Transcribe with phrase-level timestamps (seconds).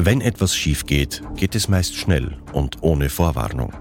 [0.00, 3.72] Wenn etwas schief geht, geht es meist schnell und ohne Vorwarnung.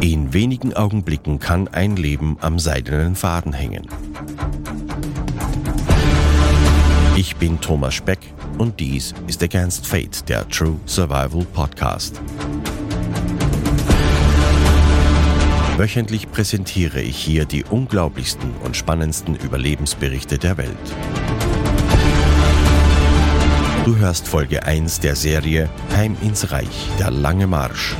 [0.00, 3.86] In wenigen Augenblicken kann ein Leben am seidenen Faden hängen.
[7.16, 8.20] Ich bin Thomas Speck
[8.56, 12.18] und dies ist Against Fate, der True Survival Podcast.
[15.76, 21.25] Wöchentlich präsentiere ich hier die unglaublichsten und spannendsten Überlebensberichte der Welt.
[23.86, 27.94] Du hörst Folge 1 der Serie Heim ins Reich, der lange Marsch.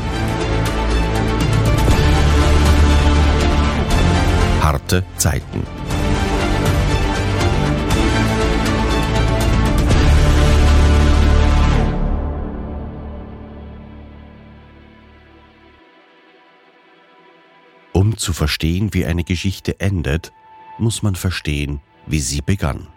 [4.61, 5.63] Harte Zeiten.
[17.93, 20.33] Um zu verstehen, wie eine Geschichte endet,
[20.79, 22.89] muss man verstehen, wie sie begann.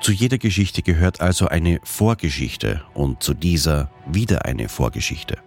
[0.00, 5.38] Zu jeder Geschichte gehört also eine Vorgeschichte und zu dieser wieder eine Vorgeschichte.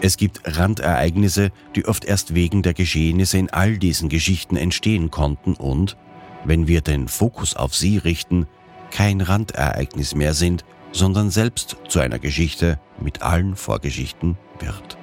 [0.00, 5.54] Es gibt Randereignisse, die oft erst wegen der Geschehnisse in all diesen Geschichten entstehen konnten
[5.54, 5.96] und,
[6.44, 8.46] wenn wir den Fokus auf sie richten,
[8.90, 14.98] kein Randereignis mehr sind, sondern selbst zu einer Geschichte mit allen Vorgeschichten wird.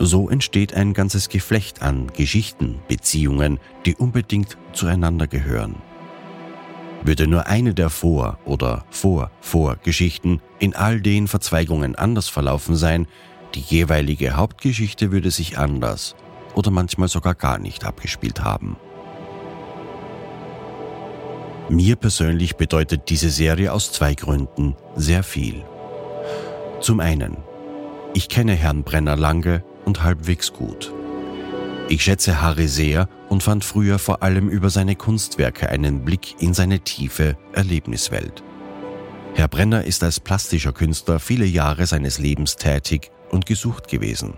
[0.00, 5.76] So entsteht ein ganzes Geflecht an Geschichten, Beziehungen, die unbedingt zueinander gehören.
[7.02, 13.06] Würde nur eine der Vor- oder Vor-Vor-Geschichten in all den Verzweigungen anders verlaufen sein,
[13.54, 16.14] die jeweilige Hauptgeschichte würde sich anders
[16.54, 18.76] oder manchmal sogar gar nicht abgespielt haben.
[21.68, 25.64] Mir persönlich bedeutet diese Serie aus zwei Gründen sehr viel.
[26.80, 27.36] Zum einen,
[28.14, 30.92] ich kenne Herrn Brenner lange und halbwegs gut.
[31.88, 36.52] Ich schätze Harry sehr und fand früher vor allem über seine Kunstwerke einen Blick in
[36.52, 38.44] seine tiefe Erlebniswelt.
[39.34, 44.34] Herr Brenner ist als plastischer Künstler viele Jahre seines Lebens tätig und gesucht gewesen.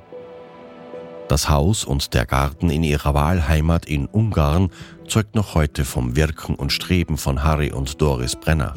[1.26, 4.70] Das Haus und der Garten in ihrer Wahlheimat in Ungarn
[5.08, 8.74] zeugt noch heute vom Wirken und Streben von Harry und Doris Brenner.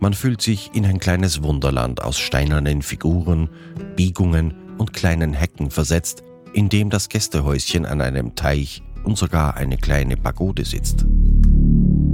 [0.00, 3.48] Man fühlt sich in ein kleines Wunderland aus steinernen Figuren,
[3.96, 6.22] Biegungen und kleinen Hecken versetzt,
[6.52, 11.06] in dem das Gästehäuschen an einem Teich und sogar eine kleine Pagode sitzt.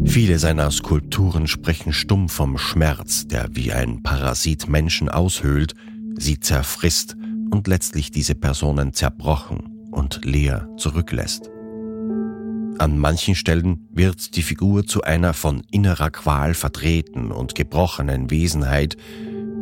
[0.05, 5.75] Viele seiner Skulpturen sprechen stumm vom Schmerz, der wie ein Parasit Menschen aushöhlt,
[6.17, 7.17] sie zerfrisst
[7.51, 11.51] und letztlich diese Personen zerbrochen und leer zurücklässt.
[12.79, 18.97] An manchen Stellen wird die Figur zu einer von innerer Qual verdrehten und gebrochenen Wesenheit,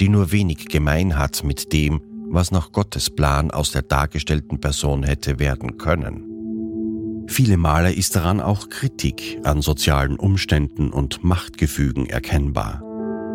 [0.01, 2.01] die nur wenig gemein hat mit dem,
[2.33, 7.27] was nach Gottes Plan aus der dargestellten Person hätte werden können.
[7.29, 12.83] Viele Male ist daran auch Kritik an sozialen Umständen und Machtgefügen erkennbar.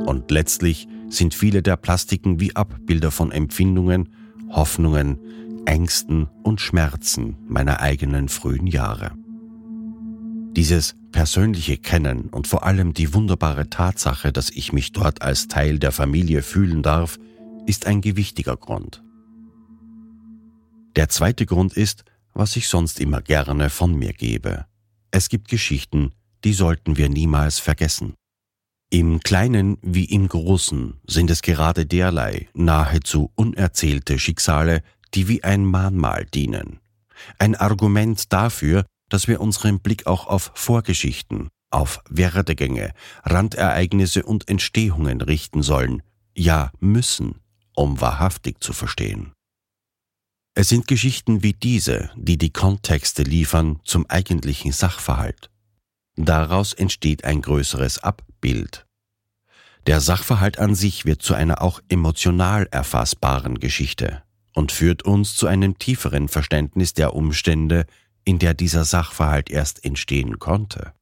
[0.06, 4.10] Und letztlich sind viele der Plastiken wie Abbilder von Empfindungen,
[4.50, 5.18] Hoffnungen,
[5.66, 9.12] Ängsten und Schmerzen meiner eigenen frühen Jahre.
[10.56, 15.78] Dieses persönliche Kennen und vor allem die wunderbare Tatsache, dass ich mich dort als Teil
[15.78, 17.20] der Familie fühlen darf,
[17.68, 19.04] ist ein gewichtiger Grund.
[20.96, 24.66] Der zweite Grund ist, was ich sonst immer gerne von mir gebe.
[25.12, 26.14] Es gibt Geschichten,
[26.44, 28.16] die sollten wir niemals vergessen.
[28.90, 34.82] Im Kleinen wie im Großen sind es gerade derlei nahezu unerzählte Schicksale,
[35.14, 36.80] die wie ein Mahnmal dienen.
[37.38, 45.22] Ein Argument dafür, dass wir unseren Blick auch auf Vorgeschichten, auf Werdegänge, Randereignisse und Entstehungen
[45.22, 46.02] richten sollen,
[46.36, 47.42] ja müssen,
[47.78, 49.34] um wahrhaftig zu verstehen.
[50.56, 55.52] Es sind Geschichten wie diese, die die Kontexte liefern zum eigentlichen Sachverhalt.
[56.16, 58.88] Daraus entsteht ein größeres Abbild.
[59.86, 64.24] Der Sachverhalt an sich wird zu einer auch emotional erfassbaren Geschichte
[64.56, 67.86] und führt uns zu einem tieferen Verständnis der Umstände,
[68.26, 70.94] in der dieser Sachverhalt erst entstehen konnte.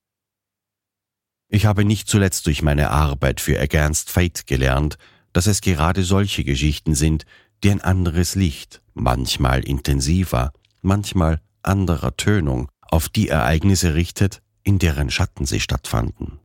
[1.48, 4.98] Ich habe nicht zuletzt durch meine Arbeit für Against Fate gelernt,
[5.36, 7.26] dass es gerade solche Geschichten sind,
[7.62, 15.10] die ein anderes Licht, manchmal intensiver, manchmal anderer Tönung, auf die Ereignisse richtet, in deren
[15.10, 16.40] Schatten sie stattfanden.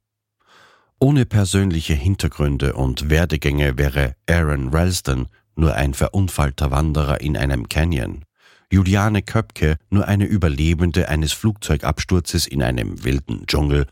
[0.98, 8.24] Ohne persönliche Hintergründe und Werdegänge wäre Aaron Ralston nur ein verunfallter Wanderer in einem Canyon,
[8.72, 13.86] Juliane Köpke nur eine Überlebende eines Flugzeugabsturzes in einem wilden Dschungel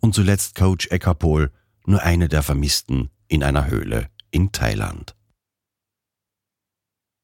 [0.00, 1.50] und zuletzt Coach Eckerpol
[1.86, 5.14] nur eine der Vermissten in einer Höhle in Thailand.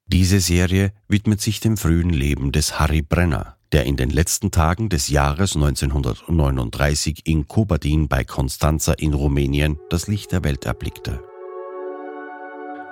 [0.07, 4.89] Diese Serie widmet sich dem frühen Leben des Harry Brenner, der in den letzten Tagen
[4.89, 11.23] des Jahres 1939 in Kobadin bei Constanza in Rumänien das Licht der Welt erblickte.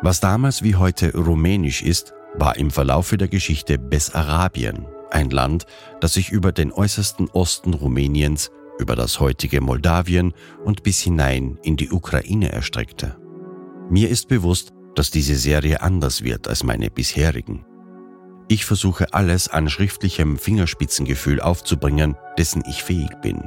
[0.00, 5.66] Was damals wie heute rumänisch ist, war im Verlaufe der Geschichte Bessarabien, ein Land,
[6.00, 10.34] das sich über den äußersten Osten Rumäniens, über das heutige Moldawien
[10.64, 13.16] und bis hinein in die Ukraine erstreckte.
[13.90, 17.64] Mir ist bewusst, dass diese Serie anders wird als meine bisherigen.
[18.48, 23.44] Ich versuche alles an schriftlichem Fingerspitzengefühl aufzubringen, dessen ich fähig bin.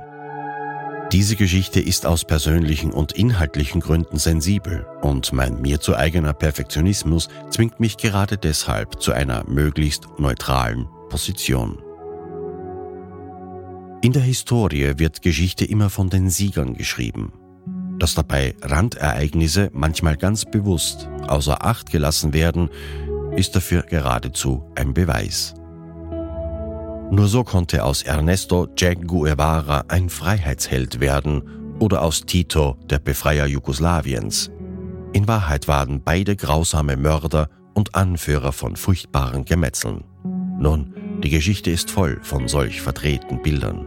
[1.11, 7.27] Diese Geschichte ist aus persönlichen und inhaltlichen Gründen sensibel und mein mir zu eigener Perfektionismus
[7.49, 11.79] zwingt mich gerade deshalb zu einer möglichst neutralen Position.
[14.01, 17.33] In der Historie wird Geschichte immer von den Siegern geschrieben.
[18.01, 22.71] Dass dabei Randereignisse manchmal ganz bewusst außer Acht gelassen werden,
[23.35, 25.53] ist dafür geradezu ein Beweis.
[27.11, 31.43] Nur so konnte aus Ernesto Che Guevara ein Freiheitsheld werden
[31.77, 34.49] oder aus Tito der Befreier Jugoslawiens.
[35.13, 40.05] In Wahrheit waren beide grausame Mörder und Anführer von furchtbaren Gemetzeln.
[40.57, 43.85] Nun, die Geschichte ist voll von solch verdrehten Bildern.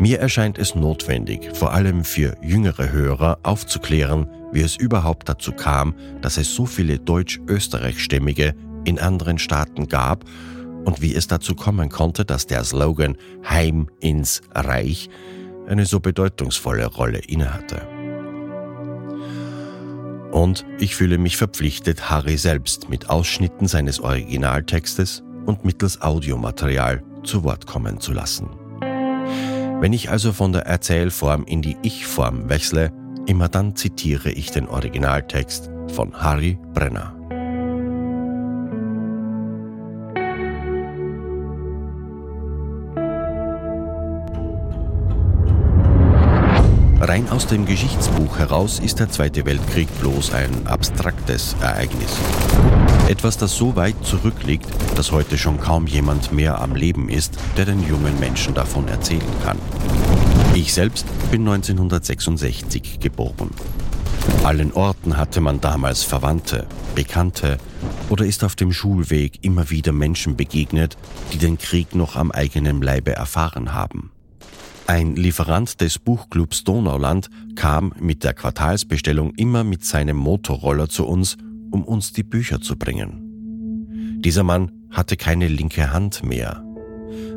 [0.00, 5.94] Mir erscheint es notwendig, vor allem für jüngere Hörer aufzuklären, wie es überhaupt dazu kam,
[6.20, 8.54] dass es so viele deutsch-österreichstämmige
[8.84, 10.24] in anderen Staaten gab
[10.84, 13.16] und wie es dazu kommen konnte, dass der Slogan
[13.48, 15.08] Heim ins Reich
[15.66, 17.80] eine so bedeutungsvolle Rolle innehatte.
[20.32, 27.44] Und ich fühle mich verpflichtet, Harry selbst mit Ausschnitten seines Originaltextes und mittels Audiomaterial zu
[27.44, 28.63] Wort kommen zu lassen.
[29.80, 32.90] Wenn ich also von der Erzählform in die Ich-Form wechsle,
[33.26, 37.14] immer dann zitiere ich den Originaltext von Harry Brenner.
[47.06, 52.16] Rein aus dem Geschichtsbuch heraus ist der Zweite Weltkrieg bloß ein abstraktes Ereignis.
[53.08, 54.66] Etwas, das so weit zurückliegt,
[54.96, 59.20] dass heute schon kaum jemand mehr am Leben ist, der den jungen Menschen davon erzählen
[59.44, 59.58] kann.
[60.54, 63.50] Ich selbst bin 1966 geboren.
[64.42, 67.58] Allen Orten hatte man damals Verwandte, Bekannte
[68.08, 70.96] oder ist auf dem Schulweg immer wieder Menschen begegnet,
[71.34, 74.13] die den Krieg noch am eigenen Leibe erfahren haben.
[74.86, 81.38] Ein Lieferant des Buchclubs Donauland kam mit der Quartalsbestellung immer mit seinem Motorroller zu uns,
[81.70, 84.20] um uns die Bücher zu bringen.
[84.22, 86.62] Dieser Mann hatte keine linke Hand mehr.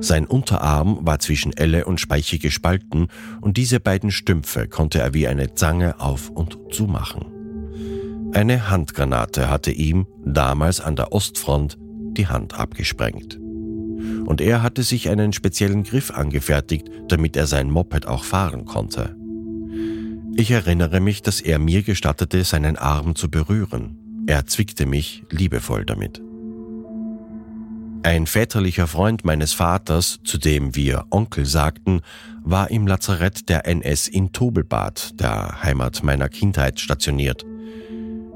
[0.01, 3.07] Sein Unterarm war zwischen Elle und Speiche gespalten
[3.39, 8.31] und diese beiden Stümpfe konnte er wie eine Zange auf und zumachen.
[8.33, 13.39] Eine Handgranate hatte ihm, damals an der Ostfront, die Hand abgesprengt
[14.25, 19.15] und er hatte sich einen speziellen Griff angefertigt, damit er sein Moped auch fahren konnte.
[20.35, 23.97] Ich erinnere mich, dass er mir gestattete, seinen Arm zu berühren.
[24.27, 26.21] Er zwickte mich liebevoll damit.
[28.03, 32.01] Ein väterlicher Freund meines Vaters, zu dem wir Onkel sagten,
[32.43, 37.43] war im Lazarett der NS in Tobelbad, der Heimat meiner Kindheit, stationiert.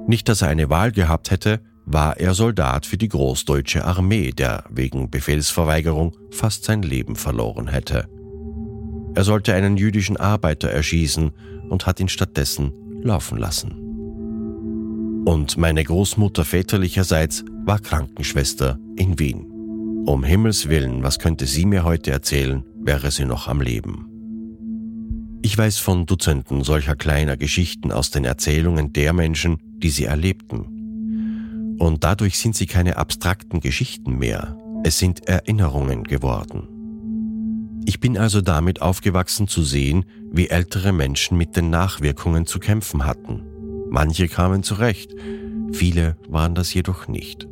[0.08, 4.64] Nicht, dass er eine Wahl gehabt hätte, war er Soldat für die Großdeutsche Armee, der
[4.70, 8.08] wegen Befehlsverweigerung fast sein Leben verloren hätte.
[9.14, 11.32] Er sollte einen jüdischen Arbeiter erschießen
[11.70, 12.72] und hat ihn stattdessen
[13.02, 13.72] laufen lassen.
[15.26, 19.46] Und meine Großmutter väterlicherseits war Krankenschwester in Wien.
[20.06, 24.08] Um Himmels willen, was könnte sie mir heute erzählen, wäre sie noch am Leben.
[25.44, 30.81] Ich weiß von Dutzenden solcher kleiner Geschichten aus den Erzählungen der Menschen, die sie erlebten
[31.82, 36.68] und dadurch sind sie keine abstrakten Geschichten mehr, es sind Erinnerungen geworden.
[37.86, 43.04] Ich bin also damit aufgewachsen zu sehen, wie ältere Menschen mit den Nachwirkungen zu kämpfen
[43.06, 43.42] hatten.
[43.90, 45.16] Manche kamen zurecht,
[45.74, 47.48] viele waren das jedoch nicht.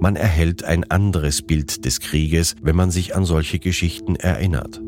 [0.00, 4.80] Man erhält ein anderes Bild des Krieges, wenn man sich an solche Geschichten erinnert.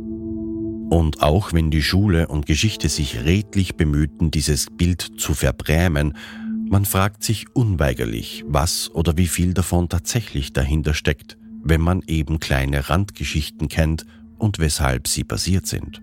[0.88, 6.14] Und auch wenn die Schule und Geschichte sich redlich bemühten, dieses Bild zu verbrämen,
[6.68, 12.40] man fragt sich unweigerlich, was oder wie viel davon tatsächlich dahinter steckt, wenn man eben
[12.40, 14.04] kleine Randgeschichten kennt
[14.38, 16.02] und weshalb sie basiert sind.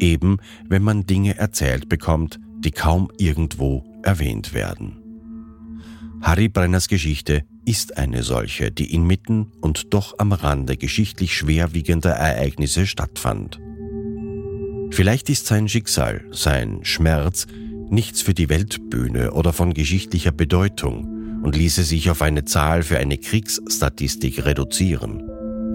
[0.00, 4.98] Eben wenn man Dinge erzählt bekommt, die kaum irgendwo erwähnt werden.
[6.22, 12.86] Harry Brenners Geschichte ist eine solche, die inmitten und doch am Rande geschichtlich schwerwiegender Ereignisse
[12.86, 13.60] stattfand.
[14.90, 17.46] Vielleicht ist sein Schicksal, sein Schmerz,
[17.90, 22.98] nichts für die Weltbühne oder von geschichtlicher Bedeutung und ließe sich auf eine Zahl für
[22.98, 25.22] eine Kriegsstatistik reduzieren.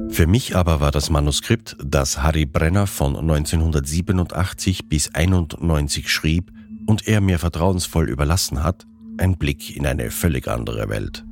[0.09, 6.51] Für mich aber war das Manuskript, das Harry Brenner von 1987 bis 91 schrieb
[6.85, 8.85] und er mir vertrauensvoll überlassen hat,
[9.17, 11.23] ein Blick in eine völlig andere Welt.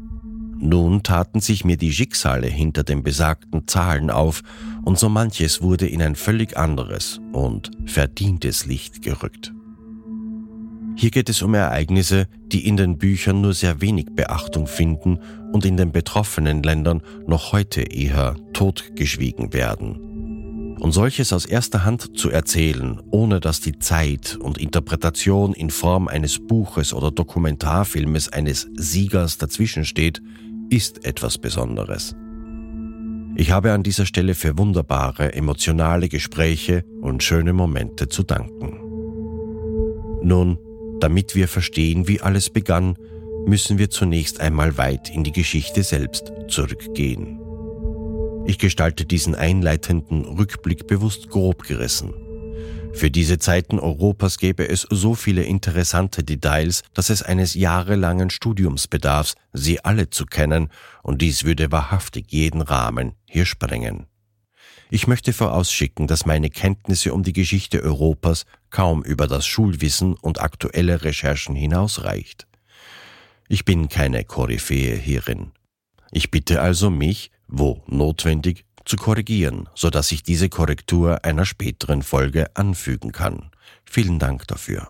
[0.62, 4.42] Nun taten sich mir die Schicksale hinter den besagten Zahlen auf
[4.84, 9.54] und so manches wurde in ein völlig anderes und verdientes Licht gerückt.
[11.00, 15.18] Hier geht es um Ereignisse, die in den Büchern nur sehr wenig Beachtung finden
[15.54, 20.76] und in den betroffenen Ländern noch heute eher totgeschwiegen werden.
[20.78, 26.10] Und solches aus erster Hand zu erzählen, ohne dass die Zeit und Interpretation in Form
[26.10, 30.22] eines Buches oder Dokumentarfilmes eines Siegers dazwischen steht,
[30.70, 32.14] ist etwas Besonderes.
[33.38, 38.82] Ich habe an dieser Stelle für wunderbare, emotionale Gespräche und schöne Momente zu danken.
[40.22, 40.58] Nun,
[41.00, 42.96] damit wir verstehen, wie alles begann,
[43.46, 47.40] müssen wir zunächst einmal weit in die Geschichte selbst zurückgehen.
[48.46, 52.14] Ich gestalte diesen einleitenden Rückblick bewusst grob gerissen.
[52.94, 58.88] Für diese Zeiten Europas gäbe es so viele interessante Details, dass es eines jahrelangen Studiums
[58.88, 60.70] bedarf, sie alle zu kennen,
[61.04, 64.08] und dies würde wahrhaftig jeden Rahmen hier sprengen.
[64.92, 70.42] Ich möchte vorausschicken, dass meine Kenntnisse um die Geschichte Europas kaum über das Schulwissen und
[70.42, 72.48] aktuelle Recherchen hinausreicht.
[73.48, 75.52] Ich bin keine Koryphäe hierin.
[76.12, 82.02] Ich bitte also mich, wo notwendig, zu korrigieren, so dass ich diese Korrektur einer späteren
[82.02, 83.52] Folge anfügen kann.
[83.86, 84.90] Vielen Dank dafür.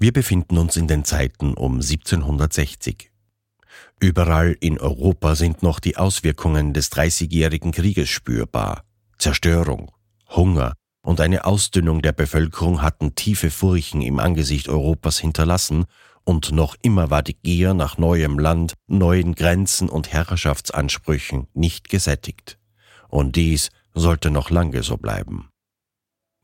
[0.00, 3.11] Wir befinden uns in den Zeiten um 1760.
[4.02, 8.82] Überall in Europa sind noch die Auswirkungen des Dreißigjährigen Krieges spürbar.
[9.16, 9.92] Zerstörung,
[10.28, 15.84] Hunger und eine Ausdünnung der Bevölkerung hatten tiefe Furchen im Angesicht Europas hinterlassen
[16.24, 22.58] und noch immer war die Gier nach neuem Land, neuen Grenzen und Herrschaftsansprüchen nicht gesättigt.
[23.08, 25.51] Und dies sollte noch lange so bleiben.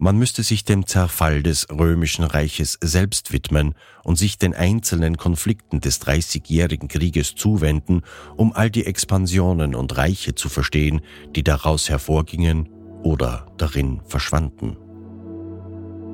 [0.00, 3.74] Man müsste sich dem Zerfall des römischen Reiches selbst widmen
[4.04, 8.02] und sich den einzelnen Konflikten des Dreißigjährigen Krieges zuwenden,
[8.36, 11.00] um all die Expansionen und Reiche zu verstehen,
[11.34, 12.68] die daraus hervorgingen
[13.02, 14.76] oder darin verschwanden.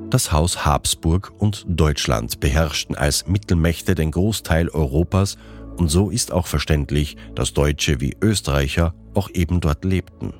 [0.09, 5.37] Das Haus Habsburg und Deutschland beherrschten als Mittelmächte den Großteil Europas
[5.77, 10.33] und so ist auch verständlich, dass Deutsche wie Österreicher auch eben dort lebten.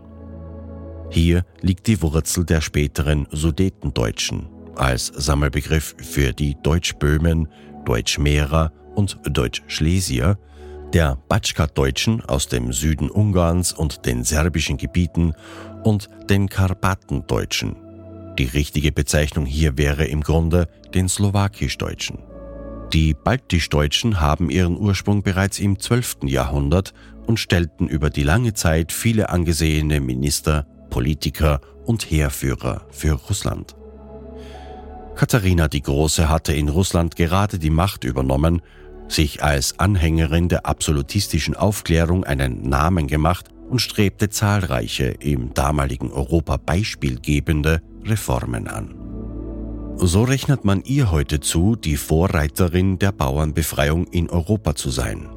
[1.09, 7.47] Hier liegt die Wurzel der späteren Sudetendeutschen als Sammelbegriff für die Deutschböhmen,
[7.85, 10.37] Deutschmährer und Deutschschlesier,
[10.93, 15.33] der Batschka-Deutschen aus dem Süden Ungarns und den serbischen Gebieten
[15.83, 17.85] und den Karpatendeutschen
[18.37, 22.19] die richtige Bezeichnung hier wäre im Grunde den Slowakisch-Deutschen.
[22.91, 26.17] Die Baltisch-Deutschen haben ihren Ursprung bereits im 12.
[26.25, 26.93] Jahrhundert
[27.25, 33.75] und stellten über die lange Zeit viele angesehene Minister, Politiker und Heerführer für Russland.
[35.15, 38.61] Katharina die Große hatte in Russland gerade die Macht übernommen,
[39.09, 46.55] sich als Anhängerin der absolutistischen Aufklärung einen Namen gemacht und strebte zahlreiche im damaligen Europa
[46.55, 48.95] beispielgebende Reformen an.
[49.97, 55.27] So rechnet man ihr heute zu, die Vorreiterin der Bauernbefreiung in Europa zu sein.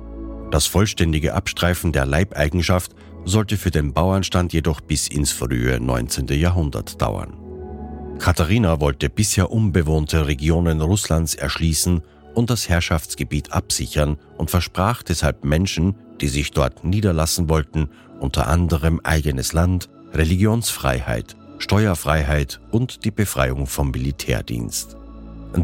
[0.53, 2.93] Das vollständige Abstreifen der Leibeigenschaft
[3.25, 6.29] sollte für den Bauernstand jedoch bis ins frühe 19.
[6.29, 7.37] Jahrhundert dauern.
[8.19, 12.03] Katharina wollte bisher unbewohnte Regionen Russlands erschließen
[12.35, 19.01] und das Herrschaftsgebiet absichern und versprach deshalb Menschen, die sich dort niederlassen wollten, unter anderem
[19.05, 24.97] eigenes Land, Religionsfreiheit Steuerfreiheit und die Befreiung vom Militärdienst.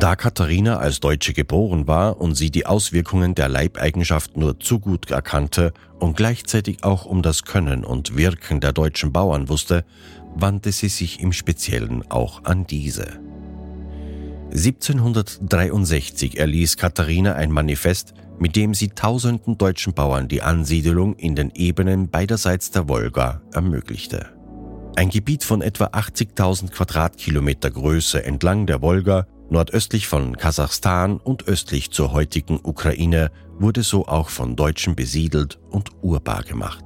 [0.00, 5.12] Da Katharina als Deutsche geboren war und sie die Auswirkungen der Leibeigenschaft nur zu gut
[5.12, 9.84] erkannte und gleichzeitig auch um das Können und Wirken der deutschen Bauern wusste,
[10.34, 13.20] wandte sie sich im Speziellen auch an diese.
[14.50, 21.52] 1763 erließ Katharina ein Manifest, mit dem sie tausenden deutschen Bauern die Ansiedelung in den
[21.54, 24.30] Ebenen beiderseits der Wolga ermöglichte.
[24.96, 31.92] Ein Gebiet von etwa 80.000 Quadratkilometer Größe entlang der Wolga, nordöstlich von Kasachstan und östlich
[31.92, 36.84] zur heutigen Ukraine, wurde so auch von Deutschen besiedelt und urbar gemacht.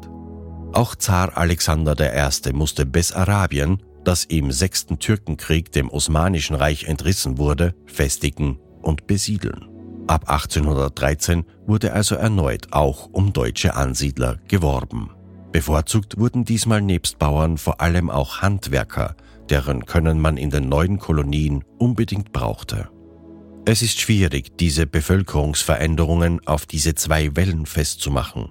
[0.75, 2.53] Auch Zar Alexander I.
[2.53, 9.67] musste Bessarabien, das im sechsten Türkenkrieg dem Osmanischen Reich entrissen wurde, festigen und besiedeln.
[10.07, 15.11] Ab 1813 wurde also erneut auch um deutsche Ansiedler geworben.
[15.53, 19.17] Bevorzugt wurden diesmal nebst Bauern vor allem auch Handwerker,
[19.51, 22.89] deren Können man in den neuen Kolonien unbedingt brauchte.
[23.65, 28.51] Es ist schwierig, diese Bevölkerungsveränderungen auf diese zwei Wellen festzumachen.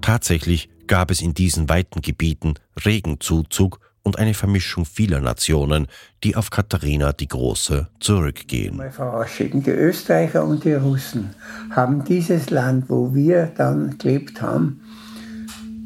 [0.00, 5.86] Tatsächlich gab es in diesen weiten Gebieten regen Zuzug und eine Vermischung vieler Nationen,
[6.24, 8.76] die auf Katharina die Große zurückgehen.
[8.76, 11.30] Mal vorausschicken, die Österreicher und die Russen
[11.70, 14.80] haben dieses Land, wo wir dann gelebt haben,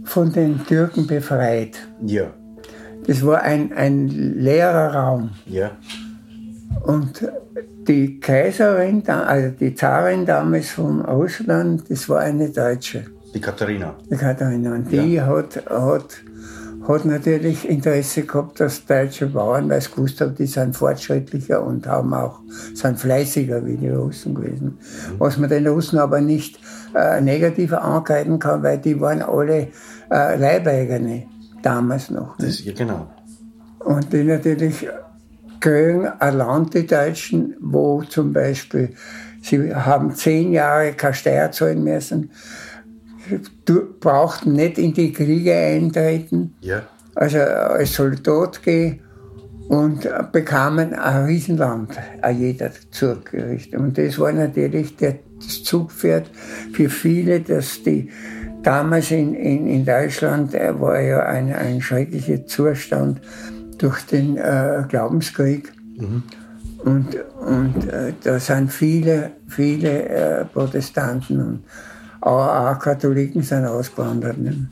[0.04, 1.86] von den Türken befreit.
[2.06, 2.32] Ja.
[3.06, 5.30] Das war ein, ein leerer Raum.
[5.46, 5.72] Ja.
[6.82, 7.26] Und
[7.86, 13.04] die Kaiserin, also die Zarin damals von Russland, das war eine Deutsche.
[13.34, 13.94] Die Katharina.
[14.10, 14.74] Die Katharina.
[14.74, 15.26] Und die ja.
[15.26, 16.22] hat, hat
[16.86, 21.86] hat natürlich Interesse gehabt, dass deutsche Bauern, weil sie gewusst haben, die sind fortschrittlicher und
[21.86, 22.40] haben auch,
[22.74, 24.78] sind fleißiger wie die Russen gewesen.
[24.78, 25.14] Mhm.
[25.18, 26.58] Was man den Russen aber nicht
[26.94, 29.68] äh, negativer angreifen kann, weil die waren alle
[30.10, 31.24] äh, Leibeigene
[31.64, 32.36] damals noch.
[32.38, 33.08] Das, ja, genau.
[33.80, 34.86] Und die natürlich
[35.60, 38.94] kriegen ein Land, die Deutschen, wo zum Beispiel,
[39.42, 42.30] sie haben zehn Jahre keine Steuer zahlen müssen,
[44.00, 46.82] brauchten nicht in die Kriege eintreten, ja.
[47.14, 49.00] also als Soldat gehen
[49.68, 51.92] und bekamen ein Riesenland,
[52.36, 53.80] jeder zugerichtet.
[53.80, 56.30] Und das war natürlich der, das Zugpferd
[56.72, 58.10] für viele, dass die
[58.64, 63.20] damals in, in, in Deutschland äh, war ja ein, ein schrecklicher Zustand
[63.78, 65.72] durch den äh, Glaubenskrieg.
[65.96, 66.22] Mhm.
[66.84, 71.64] Und, und äh, da sind viele, viele äh, Protestanten und
[72.20, 74.38] aber auch Katholiken sind ausgewandert.
[74.38, 74.68] Ne?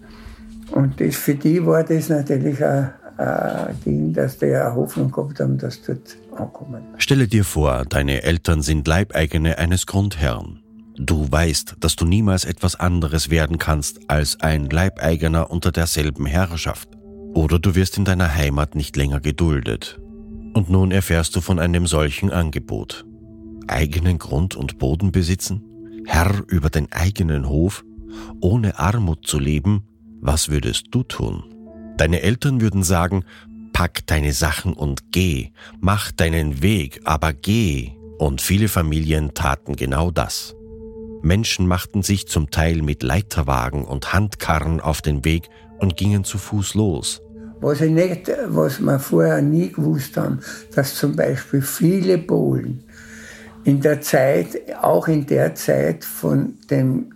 [0.70, 5.38] Und das, für die war das natürlich ein, ein Ding, dass die eine Hoffnung gehabt
[5.38, 6.82] haben, dass dort ankommen.
[6.96, 10.61] Stelle dir vor, deine Eltern sind Leibeigene eines Grundherrn.
[10.96, 16.88] Du weißt, dass du niemals etwas anderes werden kannst als ein Leibeigener unter derselben Herrschaft.
[17.34, 19.98] Oder du wirst in deiner Heimat nicht länger geduldet.
[20.52, 23.06] Und nun erfährst du von einem solchen Angebot.
[23.68, 25.62] Eigenen Grund und Boden besitzen?
[26.04, 27.84] Herr über den eigenen Hof,
[28.40, 29.84] ohne Armut zu leben,
[30.20, 31.44] was würdest du tun?
[31.96, 33.24] Deine Eltern würden sagen,
[33.72, 37.92] pack deine Sachen und geh, mach deinen Weg, aber geh.
[38.18, 40.54] Und viele Familien taten genau das.
[41.22, 46.38] Menschen machten sich zum Teil mit Leiterwagen und Handkarren auf den Weg und gingen zu
[46.38, 47.22] Fuß los.
[47.60, 50.40] Was, ich nicht, was wir vorher nie gewusst haben,
[50.74, 52.82] dass zum Beispiel viele Polen
[53.64, 57.12] in der Zeit, auch in der Zeit von, dem,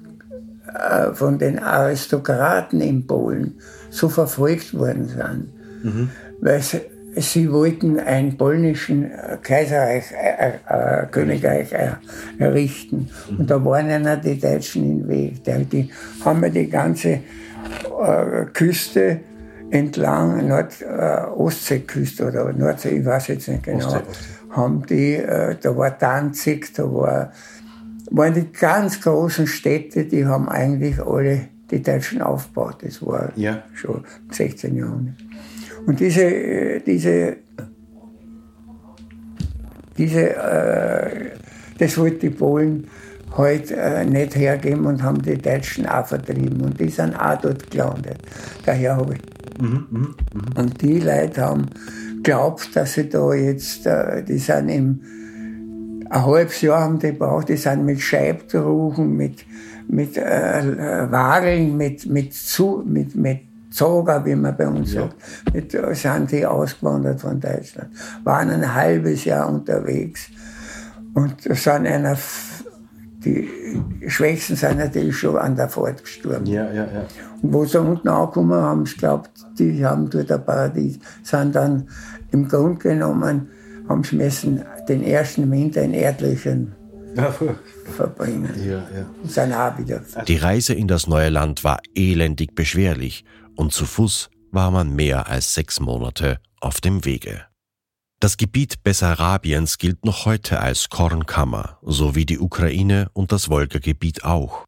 [0.73, 3.57] äh, von den Aristokraten in Polen
[3.91, 5.49] so verfolgt worden sind.
[5.83, 6.11] Mhm.
[6.41, 6.83] Weil sie,
[7.17, 9.11] sie, wollten ein polnischen
[9.43, 11.73] Kaiserreich, äh, äh, Königreich
[12.39, 13.09] errichten.
[13.31, 13.41] Mhm.
[13.41, 15.45] Und da waren ihnen die Deutschen im Weg.
[15.71, 15.91] Die,
[16.25, 17.21] haben ja die ganze äh,
[18.53, 19.21] Küste
[19.71, 23.87] entlang, Nord, äh, Ostseeküste oder Nordsee, ich weiß jetzt nicht genau.
[23.87, 27.33] Ostsee, Ostsee haben die, äh, da war Danzig, da war,
[28.11, 32.79] waren die ganz großen Städte, die haben eigentlich alle die Deutschen aufgebaut.
[32.83, 33.63] Das war ja.
[33.75, 34.77] schon im 16.
[34.77, 35.17] Jahrhundert.
[35.87, 37.37] Und diese, äh, diese,
[39.97, 41.31] diese, äh,
[41.79, 42.89] das wollten die Polen
[43.37, 46.61] halt äh, nicht hergeben und haben die Deutschen auch vertrieben.
[46.63, 48.19] Und die sind auch dort gelandet.
[48.65, 49.63] Daher habe ich.
[49.63, 50.61] Mhm, mh, mh.
[50.61, 51.67] Und die Leute haben
[52.23, 55.01] glaubt, dass sie da jetzt, äh, die sind im,
[56.11, 59.45] ein halbes Jahr haben die gebraucht, die sind mit Scheibtruchen, mit,
[59.89, 63.41] mit äh, Wageln, mit, mit, zu, mit, mit
[63.77, 65.03] Zoger, wie man bei uns ja.
[65.03, 65.17] sagt,
[65.53, 67.91] mit, äh, sind die ausgewandert von Deutschland.
[68.25, 70.29] Waren ein halbes Jahr unterwegs
[71.13, 72.17] und sind einer
[73.25, 73.49] die
[74.07, 76.47] Schwächsten sind natürlich schon an der Fahrt gestorben.
[76.47, 77.07] Ja, ja, ja.
[77.43, 81.89] Und wo sie unten angekommen haben, sie glaubt, die haben dort ein Paradies, sind dann
[82.31, 83.49] im Grunde genommen,
[83.89, 86.73] haben sie müssen den ersten Winter in Erdlöchern
[87.97, 88.51] verbringen.
[88.65, 89.07] Ja, ja.
[89.23, 90.03] Und sind auch wieder.
[90.29, 93.25] Die Reise in das neue Land war elendig beschwerlich
[93.57, 97.47] und zu Fuß war man mehr als sechs Monate auf dem Wege.
[98.21, 104.25] Das Gebiet Bessarabiens gilt noch heute als Kornkammer, so wie die Ukraine und das Wolgagebiet
[104.25, 104.65] auch.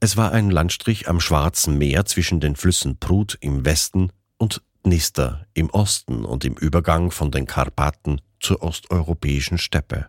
[0.00, 5.46] Es war ein Landstrich am Schwarzen Meer zwischen den Flüssen Prut im Westen und Dnister
[5.54, 10.08] im Osten und im Übergang von den Karpaten zur osteuropäischen Steppe.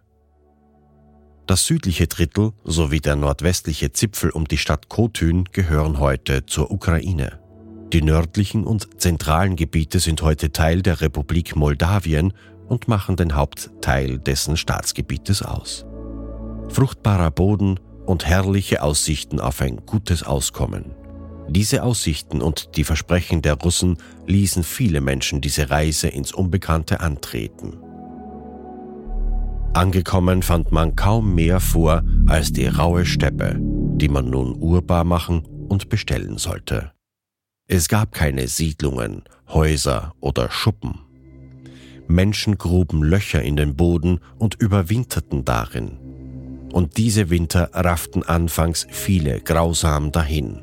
[1.45, 7.40] Das südliche Drittel sowie der nordwestliche Zipfel um die Stadt Kotyn gehören heute zur Ukraine.
[7.93, 12.31] Die nördlichen und zentralen Gebiete sind heute Teil der Republik Moldawien
[12.69, 15.85] und machen den Hauptteil dessen Staatsgebietes aus.
[16.69, 20.95] Fruchtbarer Boden und herrliche Aussichten auf ein gutes Auskommen.
[21.49, 27.77] Diese Aussichten und die Versprechen der Russen ließen viele Menschen diese Reise ins Unbekannte antreten.
[29.73, 35.43] Angekommen fand man kaum mehr vor als die raue Steppe, die man nun urbar machen
[35.67, 36.93] und bestellen sollte.
[37.73, 40.99] Es gab keine Siedlungen, Häuser oder Schuppen.
[42.05, 45.97] Menschen gruben Löcher in den Boden und überwinterten darin.
[46.73, 50.59] Und diese Winter rafften anfangs viele grausam dahin.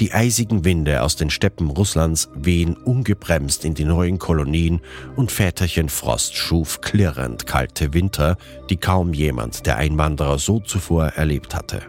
[0.00, 4.80] Die eisigen Winde aus den Steppen Russlands wehen ungebremst in die neuen Kolonien
[5.16, 8.38] und Väterchen Frost schuf klirrend kalte Winter,
[8.70, 11.82] die kaum jemand der Einwanderer so zuvor erlebt hatte.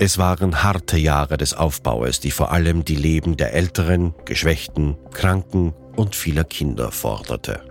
[0.00, 5.74] Es waren harte Jahre des Aufbaues, die vor allem die Leben der Älteren, Geschwächten, Kranken
[5.96, 7.62] und vieler Kinder forderte.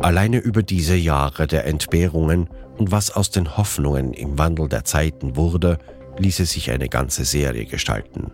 [0.00, 5.36] Alleine über diese Jahre der Entbehrungen und was aus den Hoffnungen im Wandel der Zeiten
[5.36, 5.78] wurde,
[6.18, 8.30] ließe sich eine ganze Serie gestalten.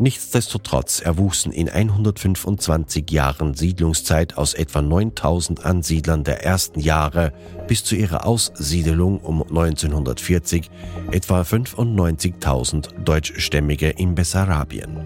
[0.00, 7.32] Nichtsdestotrotz erwuchsen in 125 Jahren Siedlungszeit aus etwa 9000 Ansiedlern der ersten Jahre
[7.66, 10.70] bis zu ihrer Aussiedelung um 1940
[11.10, 15.00] etwa 95.000 Deutschstämmige in Bessarabien.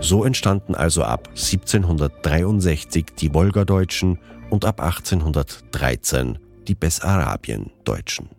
[0.00, 4.18] So entstanden also ab 1763 die Wolgadeutschen
[4.48, 8.30] und ab 1813 die Bessarabien-Deutschen.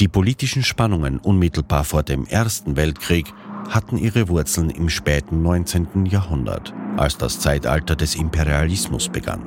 [0.00, 3.34] Die politischen Spannungen unmittelbar vor dem Ersten Weltkrieg
[3.68, 6.06] hatten ihre Wurzeln im späten 19.
[6.06, 9.42] Jahrhundert, als das Zeitalter des Imperialismus begann.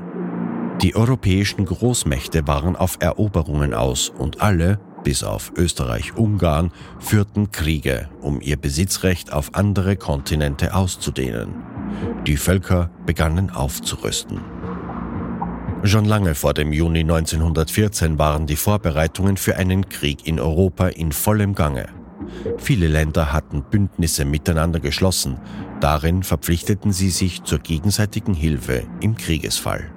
[0.82, 8.42] Die europäischen Großmächte waren auf Eroberungen aus und alle, bis auf Österreich-Ungarn, führten Kriege, um
[8.42, 11.54] ihr Besitzrecht auf andere Kontinente auszudehnen.
[12.26, 14.40] Die Völker begannen aufzurüsten.
[15.84, 21.12] Schon lange vor dem Juni 1914 waren die Vorbereitungen für einen Krieg in Europa in
[21.12, 21.88] vollem Gange.
[22.58, 25.38] Viele Länder hatten Bündnisse miteinander geschlossen.
[25.82, 29.92] Darin verpflichteten sie sich zur gegenseitigen Hilfe im Kriegesfall.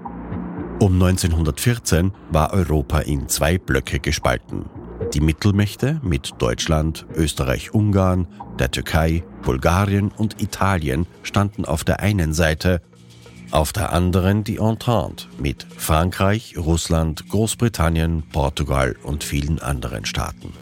[0.79, 4.67] Um 1914 war Europa in zwei Blöcke gespalten.
[5.15, 8.27] Die Mittelmächte mit Deutschland, Österreich-Ungarn,
[8.59, 12.83] der Türkei, Bulgarien und Italien standen auf der einen Seite,
[13.53, 20.53] auf der anderen die Entente mit Frankreich, Russland, Großbritannien, Portugal und vielen anderen Staaten.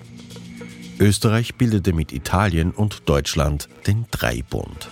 [1.00, 4.88] Österreich bildete mit Italien und Deutschland den Dreibund.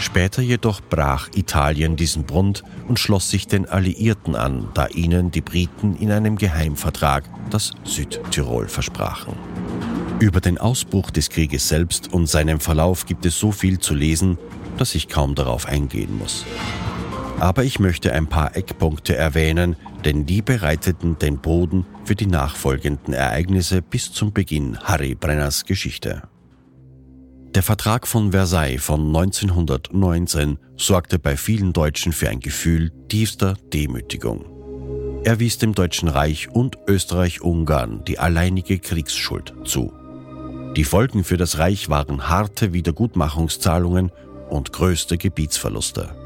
[0.00, 5.40] Später jedoch brach Italien diesen Bund und schloss sich den Alliierten an, da ihnen die
[5.40, 9.34] Briten in einem Geheimvertrag das Südtirol versprachen.
[10.18, 14.38] Über den Ausbruch des Krieges selbst und seinem Verlauf gibt es so viel zu lesen,
[14.76, 16.44] dass ich kaum darauf eingehen muss.
[17.40, 23.14] Aber ich möchte ein paar Eckpunkte erwähnen, denn die bereiteten den Boden für die nachfolgenden
[23.14, 26.22] Ereignisse bis zum Beginn Harry Brenners Geschichte.
[27.54, 34.46] Der Vertrag von Versailles von 1919 sorgte bei vielen Deutschen für ein Gefühl tiefster Demütigung.
[35.24, 39.92] Er wies dem Deutschen Reich und Österreich-Ungarn die alleinige Kriegsschuld zu.
[40.76, 44.10] Die Folgen für das Reich waren harte Wiedergutmachungszahlungen
[44.48, 46.21] und größte Gebietsverluste.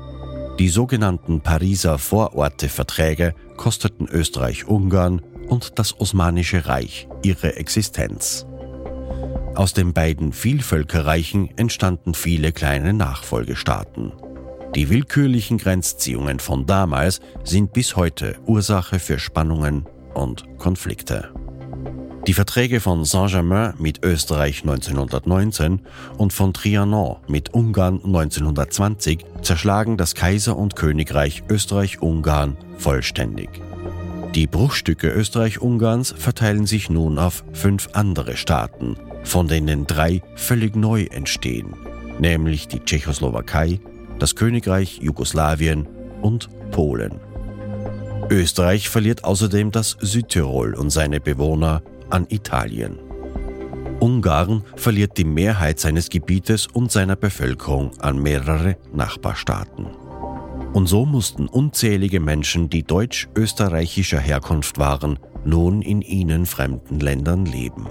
[0.59, 8.47] Die sogenannten Pariser Vororteverträge kosteten Österreich-Ungarn und das Osmanische Reich ihre Existenz.
[9.55, 14.13] Aus den beiden Vielvölkerreichen entstanden viele kleine Nachfolgestaaten.
[14.75, 21.33] Die willkürlichen Grenzziehungen von damals sind bis heute Ursache für Spannungen und Konflikte.
[22.27, 25.81] Die Verträge von Saint-Germain mit Österreich 1919
[26.19, 33.49] und von Trianon mit Ungarn 1920 zerschlagen das Kaiser- und Königreich Österreich-Ungarn vollständig.
[34.35, 41.05] Die Bruchstücke Österreich-Ungarns verteilen sich nun auf fünf andere Staaten, von denen drei völlig neu
[41.05, 41.75] entstehen,
[42.19, 43.79] nämlich die Tschechoslowakei,
[44.19, 45.87] das Königreich Jugoslawien
[46.23, 47.21] und Polen.
[48.31, 52.99] Österreich verliert außerdem das Südtirol und seine Bewohner an Italien.
[54.01, 59.87] Ungarn verliert die Mehrheit seines Gebietes und seiner Bevölkerung an mehrere Nachbarstaaten.
[60.73, 67.87] Und so mussten unzählige Menschen, die deutsch-österreichischer Herkunft waren, nun in ihnen fremden Ländern leben.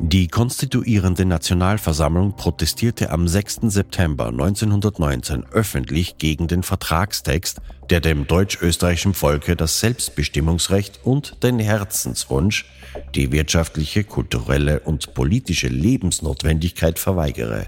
[0.00, 3.60] Die konstituierende Nationalversammlung protestierte am 6.
[3.62, 7.60] September 1919 öffentlich gegen den Vertragstext,
[7.90, 12.66] der dem deutsch-österreichischen Volke das Selbstbestimmungsrecht und den Herzenswunsch,
[13.14, 17.66] die wirtschaftliche, kulturelle und politische Lebensnotwendigkeit verweigere,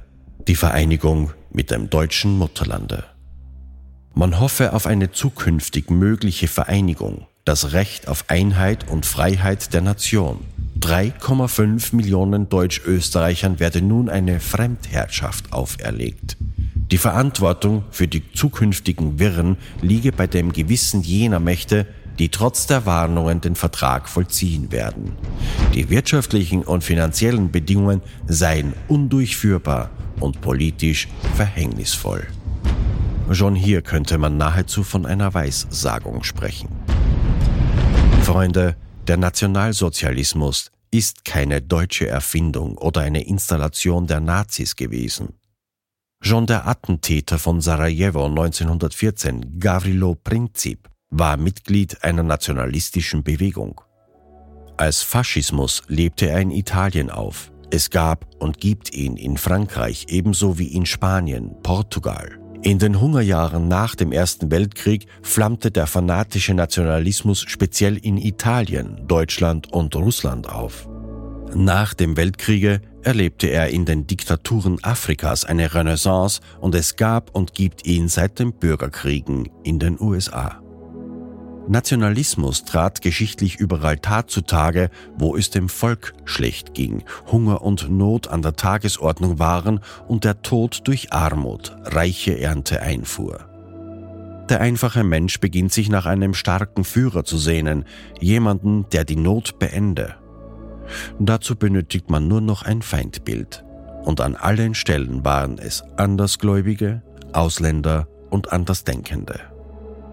[0.48, 3.04] die Vereinigung mit dem deutschen Mutterlande.
[4.14, 10.40] Man hoffe auf eine zukünftig mögliche Vereinigung, das Recht auf Einheit und Freiheit der Nation,
[10.80, 16.36] 3,5 Millionen Deutsch-Österreichern werde nun eine Fremdherrschaft auferlegt.
[16.90, 21.86] Die Verantwortung für die zukünftigen Wirren liege bei dem Gewissen jener Mächte,
[22.18, 25.12] die trotz der Warnungen den Vertrag vollziehen werden.
[25.74, 32.26] Die wirtschaftlichen und finanziellen Bedingungen seien undurchführbar und politisch verhängnisvoll.
[33.30, 36.68] Schon hier könnte man nahezu von einer Weissagung sprechen.
[38.22, 38.76] Freunde,
[39.10, 45.34] der Nationalsozialismus ist keine deutsche Erfindung oder eine Installation der Nazis gewesen.
[46.22, 53.80] Schon der Attentäter von Sarajevo 1914, Gavrilo Princip, war Mitglied einer nationalistischen Bewegung.
[54.76, 57.50] Als Faschismus lebte er in Italien auf.
[57.72, 62.38] Es gab und gibt ihn in Frankreich ebenso wie in Spanien, Portugal.
[62.62, 69.72] In den Hungerjahren nach dem Ersten Weltkrieg flammte der fanatische Nationalismus speziell in Italien, Deutschland
[69.72, 70.86] und Russland auf.
[71.54, 77.54] Nach dem Weltkriege erlebte er in den Diktaturen Afrikas eine Renaissance und es gab und
[77.54, 80.60] gibt ihn seit den Bürgerkriegen in den USA.
[81.70, 88.26] Nationalismus trat geschichtlich überall Tat zutage, wo es dem Volk schlecht ging, Hunger und Not
[88.26, 89.78] an der Tagesordnung waren
[90.08, 93.46] und der Tod durch Armut, reiche Ernte einfuhr.
[94.48, 97.84] Der einfache Mensch beginnt sich nach einem starken Führer zu sehnen,
[98.18, 100.16] jemanden, der die Not beende.
[101.20, 103.64] Dazu benötigt man nur noch ein Feindbild.
[104.02, 107.02] Und an allen Stellen waren es Andersgläubige,
[107.32, 109.38] Ausländer und Andersdenkende.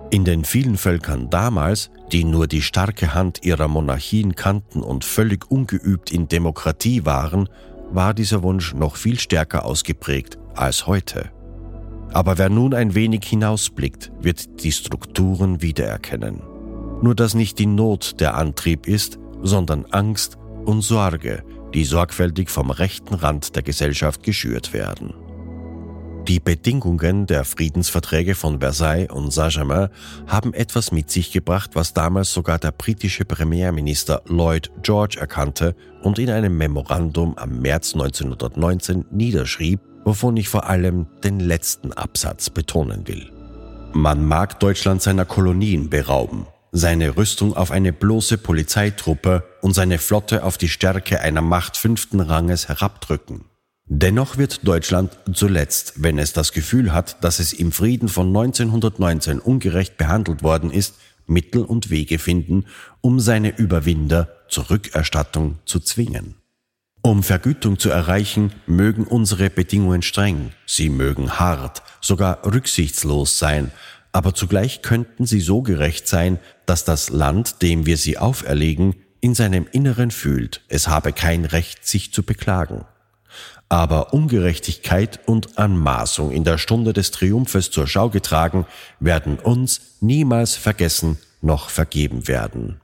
[0.09, 5.51] In den vielen Völkern damals, die nur die starke Hand ihrer Monarchien kannten und völlig
[5.51, 7.49] ungeübt in Demokratie waren,
[7.91, 11.31] war dieser Wunsch noch viel stärker ausgeprägt als heute.
[12.13, 16.41] Aber wer nun ein wenig hinausblickt, wird die Strukturen wiedererkennen.
[17.01, 21.43] Nur dass nicht die Not der Antrieb ist, sondern Angst und Sorge,
[21.73, 25.13] die sorgfältig vom rechten Rand der Gesellschaft geschürt werden.
[26.27, 29.87] Die Bedingungen der Friedensverträge von Versailles und Saint-Germain
[30.27, 36.19] haben etwas mit sich gebracht, was damals sogar der britische Premierminister Lloyd George erkannte und
[36.19, 43.07] in einem Memorandum am März 1919 niederschrieb, wovon ich vor allem den letzten Absatz betonen
[43.07, 43.31] will.
[43.93, 50.43] Man mag Deutschland seiner Kolonien berauben, seine Rüstung auf eine bloße Polizeitruppe und seine Flotte
[50.43, 53.45] auf die Stärke einer Macht fünften Ranges herabdrücken.
[53.89, 59.39] Dennoch wird Deutschland zuletzt, wenn es das Gefühl hat, dass es im Frieden von 1919
[59.39, 60.95] ungerecht behandelt worden ist,
[61.25, 62.65] Mittel und Wege finden,
[62.99, 66.35] um seine Überwinder zur Rückerstattung zu zwingen.
[67.01, 73.71] Um Vergütung zu erreichen, mögen unsere Bedingungen streng, sie mögen hart, sogar rücksichtslos sein,
[74.11, 79.33] aber zugleich könnten sie so gerecht sein, dass das Land, dem wir sie auferlegen, in
[79.33, 82.83] seinem Inneren fühlt, es habe kein Recht, sich zu beklagen.
[83.69, 88.65] Aber Ungerechtigkeit und Anmaßung in der Stunde des Triumphes zur Schau getragen,
[88.99, 92.79] werden uns niemals vergessen noch vergeben werden.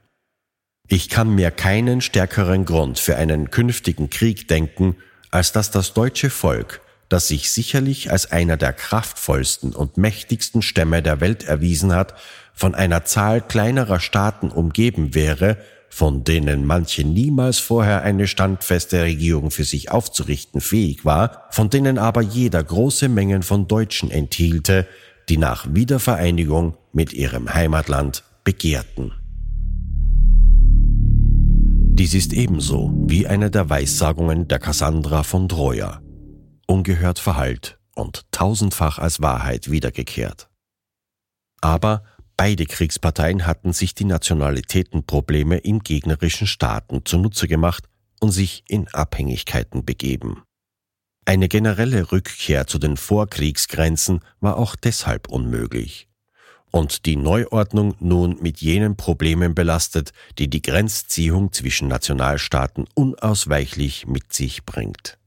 [0.86, 4.96] Ich kann mir keinen stärkeren Grund für einen künftigen Krieg denken,
[5.30, 11.02] als dass das deutsche Volk, das sich sicherlich als einer der kraftvollsten und mächtigsten Stämme
[11.02, 12.14] der Welt erwiesen hat,
[12.52, 15.56] von einer Zahl kleinerer Staaten umgeben wäre,
[15.94, 21.98] von denen manche niemals vorher eine standfeste Regierung für sich aufzurichten fähig war, von denen
[21.98, 24.88] aber jeder große Mengen von Deutschen enthielte,
[25.28, 29.12] die nach Wiedervereinigung mit ihrem Heimatland begehrten.
[31.94, 36.02] Dies ist ebenso wie eine der Weissagungen der Cassandra von Troja,
[36.66, 40.48] ungehört verhallt und tausendfach als Wahrheit wiedergekehrt.
[41.60, 42.02] Aber
[42.36, 47.84] Beide Kriegsparteien hatten sich die Nationalitätenprobleme in gegnerischen Staaten zunutze gemacht
[48.20, 50.42] und sich in Abhängigkeiten begeben.
[51.26, 56.08] Eine generelle Rückkehr zu den Vorkriegsgrenzen war auch deshalb unmöglich.
[56.70, 64.32] Und die Neuordnung nun mit jenen Problemen belastet, die die Grenzziehung zwischen Nationalstaaten unausweichlich mit
[64.32, 65.18] sich bringt.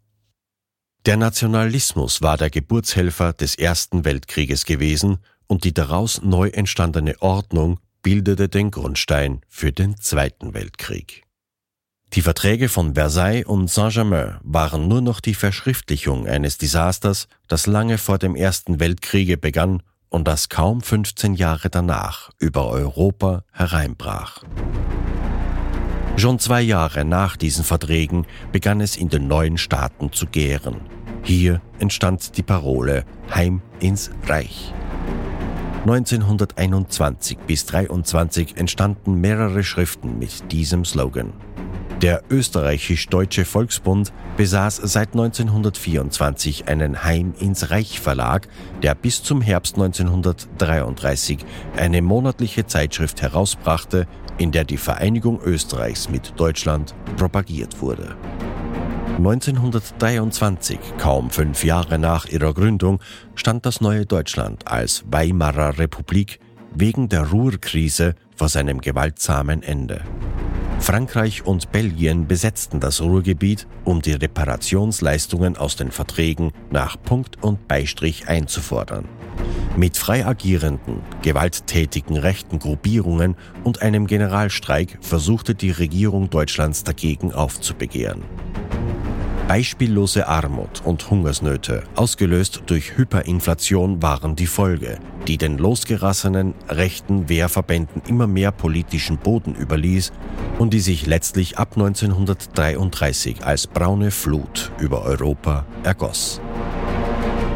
[1.06, 7.80] Der Nationalismus war der Geburtshelfer des Ersten Weltkrieges gewesen und die daraus neu entstandene Ordnung
[8.04, 11.24] bildete den Grundstein für den Zweiten Weltkrieg.
[12.14, 17.98] Die Verträge von Versailles und Saint-Germain waren nur noch die Verschriftlichung eines Desasters, das lange
[17.98, 24.44] vor dem Ersten Weltkriege begann und das kaum 15 Jahre danach über Europa hereinbrach.
[26.16, 30.82] Schon zwei Jahre nach diesen Verträgen begann es in den neuen Staaten zu gären.
[31.24, 34.74] Hier entstand die Parole Heim ins Reich.
[35.89, 41.32] 1921 bis 1923 entstanden mehrere Schriften mit diesem Slogan.
[42.02, 48.50] Der österreichisch-deutsche Volksbund besaß seit 1924 einen Heim ins Reich Verlag,
[48.84, 51.39] der bis zum Herbst 1933
[51.76, 58.15] eine monatliche Zeitschrift herausbrachte, in der die Vereinigung Österreichs mit Deutschland propagiert wurde.
[59.17, 62.99] 1923, kaum fünf Jahre nach ihrer Gründung,
[63.34, 66.39] stand das neue Deutschland als Weimarer Republik
[66.75, 70.01] wegen der Ruhrkrise vor seinem gewaltsamen Ende.
[70.80, 77.67] Frankreich und Belgien besetzten das Ruhrgebiet, um die Reparationsleistungen aus den Verträgen nach Punkt und
[77.67, 79.06] Beistrich einzufordern.
[79.75, 88.23] Mit frei agierenden, gewalttätigen rechten Gruppierungen und einem Generalstreik versuchte die Regierung Deutschlands dagegen aufzubegehren.
[89.48, 98.02] Beispiellose Armut und Hungersnöte, ausgelöst durch Hyperinflation, waren die Folge, die den losgerassenen rechten Wehrverbänden
[98.10, 100.12] immer mehr politischen Boden überließ
[100.60, 106.42] und die sich letztlich ab 1933 als braune Flut über Europa ergoss.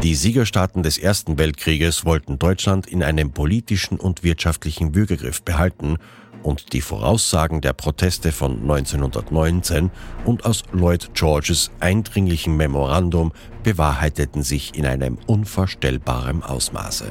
[0.02, 5.98] Die Siegerstaaten des Ersten Weltkrieges wollten Deutschland in einem politischen und wirtschaftlichen Würgegriff behalten
[6.42, 9.90] und die Voraussagen der Proteste von 1919
[10.24, 17.06] und aus Lloyd Georges eindringlichem Memorandum bewahrheiteten sich in einem unvorstellbaren Ausmaße.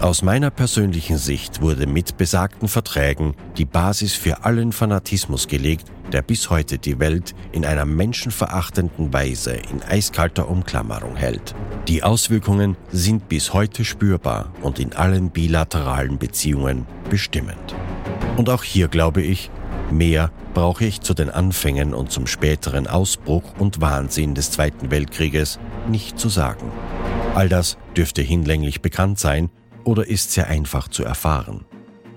[0.00, 6.22] Aus meiner persönlichen Sicht wurde mit besagten Verträgen die Basis für allen Fanatismus gelegt, der
[6.22, 11.54] bis heute die Welt in einer menschenverachtenden Weise in eiskalter Umklammerung hält.
[11.88, 17.74] Die Auswirkungen sind bis heute spürbar und in allen bilateralen Beziehungen bestimmend.
[18.36, 19.50] Und auch hier glaube ich,
[19.90, 25.58] mehr brauche ich zu den Anfängen und zum späteren Ausbruch und Wahnsinn des Zweiten Weltkrieges
[25.88, 26.70] nicht zu sagen.
[27.34, 29.50] All das dürfte hinlänglich bekannt sein
[29.84, 31.64] oder ist sehr einfach zu erfahren.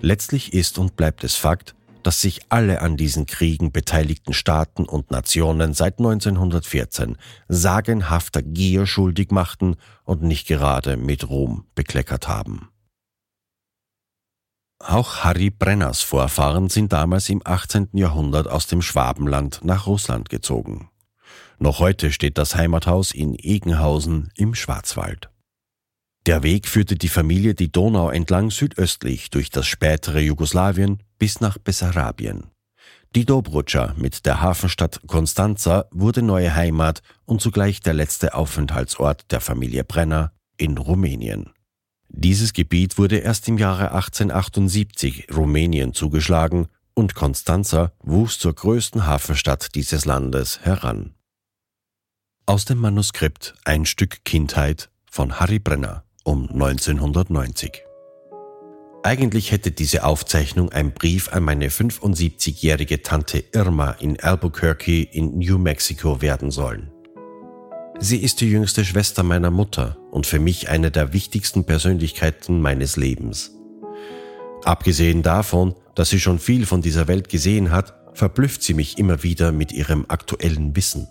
[0.01, 5.09] Letztlich ist und bleibt es Fakt, dass sich alle an diesen Kriegen beteiligten Staaten und
[5.09, 12.69] Nationen seit 1914 sagenhafter Gier schuldig machten und nicht gerade mit Ruhm bekleckert haben.
[14.79, 17.89] Auch Harry Brenners Vorfahren sind damals im 18.
[17.93, 20.89] Jahrhundert aus dem Schwabenland nach Russland gezogen.
[21.59, 25.29] Noch heute steht das Heimathaus in Egenhausen im Schwarzwald.
[26.25, 31.57] Der Weg führte die Familie die Donau entlang südöstlich durch das spätere Jugoslawien bis nach
[31.57, 32.51] Bessarabien.
[33.15, 39.39] Die Dobrudscha mit der Hafenstadt Konstanza wurde neue Heimat und zugleich der letzte Aufenthaltsort der
[39.39, 41.54] Familie Brenner in Rumänien.
[42.17, 49.75] Dieses Gebiet wurde erst im Jahre 1878 Rumänien zugeschlagen und Constanza wuchs zur größten Hafenstadt
[49.75, 51.13] dieses Landes heran.
[52.45, 57.83] Aus dem Manuskript Ein Stück Kindheit von Harry Brenner um 1990.
[59.03, 65.57] Eigentlich hätte diese Aufzeichnung ein Brief an meine 75-jährige Tante Irma in Albuquerque in New
[65.57, 66.94] Mexico werden sollen.
[67.99, 72.97] Sie ist die jüngste Schwester meiner Mutter und für mich eine der wichtigsten Persönlichkeiten meines
[72.97, 73.51] Lebens.
[74.65, 79.23] Abgesehen davon, dass sie schon viel von dieser Welt gesehen hat, verblüfft sie mich immer
[79.23, 81.07] wieder mit ihrem aktuellen Wissen.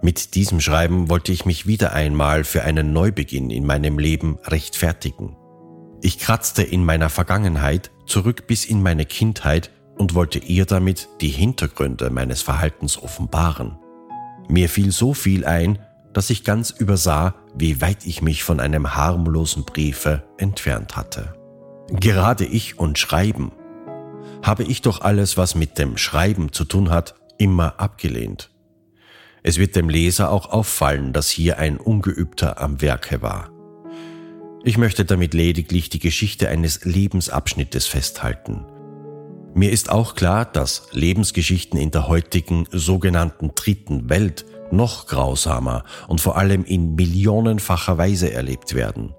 [0.00, 5.36] Mit diesem Schreiben wollte ich mich wieder einmal für einen Neubeginn in meinem Leben rechtfertigen.
[6.00, 11.28] Ich kratzte in meiner Vergangenheit zurück bis in meine Kindheit und wollte ihr damit die
[11.28, 13.78] Hintergründe meines Verhaltens offenbaren.
[14.48, 15.78] Mir fiel so viel ein,
[16.12, 21.34] dass ich ganz übersah, wie weit ich mich von einem harmlosen Briefe entfernt hatte.
[21.88, 23.52] Gerade ich und Schreiben
[24.42, 28.50] habe ich doch alles, was mit dem Schreiben zu tun hat, immer abgelehnt.
[29.42, 33.50] Es wird dem Leser auch auffallen, dass hier ein Ungeübter am Werke war.
[34.64, 38.64] Ich möchte damit lediglich die Geschichte eines Lebensabschnittes festhalten.
[39.54, 46.20] Mir ist auch klar, dass Lebensgeschichten in der heutigen sogenannten dritten Welt noch grausamer und
[46.20, 49.14] vor allem in millionenfacher Weise erlebt werden.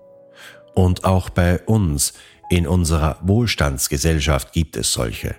[0.75, 2.13] Und auch bei uns
[2.49, 5.35] in unserer Wohlstandsgesellschaft gibt es solche.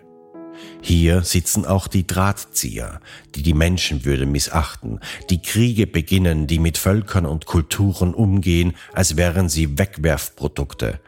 [0.81, 3.01] Hier sitzen auch die Drahtzieher,
[3.35, 9.49] die die Menschenwürde missachten, die Kriege beginnen, die mit Völkern und Kulturen umgehen, als wären
[9.49, 11.01] sie Wegwerfprodukte.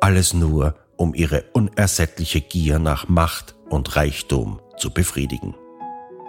[0.00, 5.54] Alles nur, um ihre unersättliche Gier nach Macht und Reichtum zu befriedigen.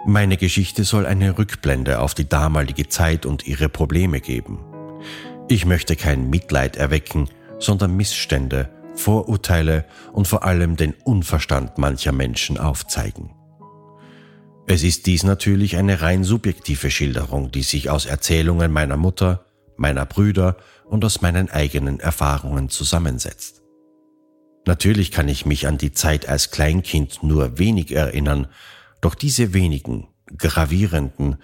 [0.06, 4.58] Meine Geschichte soll eine Rückblende auf die damalige Zeit und ihre Probleme geben.
[5.48, 7.28] Ich möchte kein Mitleid erwecken,
[7.58, 13.30] sondern Missstände, Vorurteile und vor allem den Unverstand mancher Menschen aufzeigen.
[14.66, 19.44] Es ist dies natürlich eine rein subjektive Schilderung, die sich aus Erzählungen meiner Mutter,
[19.76, 23.62] meiner Brüder und aus meinen eigenen Erfahrungen zusammensetzt.
[24.66, 28.46] Natürlich kann ich mich an die Zeit als Kleinkind nur wenig erinnern,
[29.00, 31.36] doch diese wenigen, gravierenden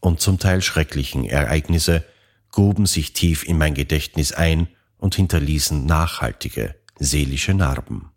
[0.00, 2.04] und zum Teil schrecklichen Ereignisse
[2.50, 8.10] gruben sich tief in mein Gedächtnis ein und hinterließen nachhaltige seelische Narben.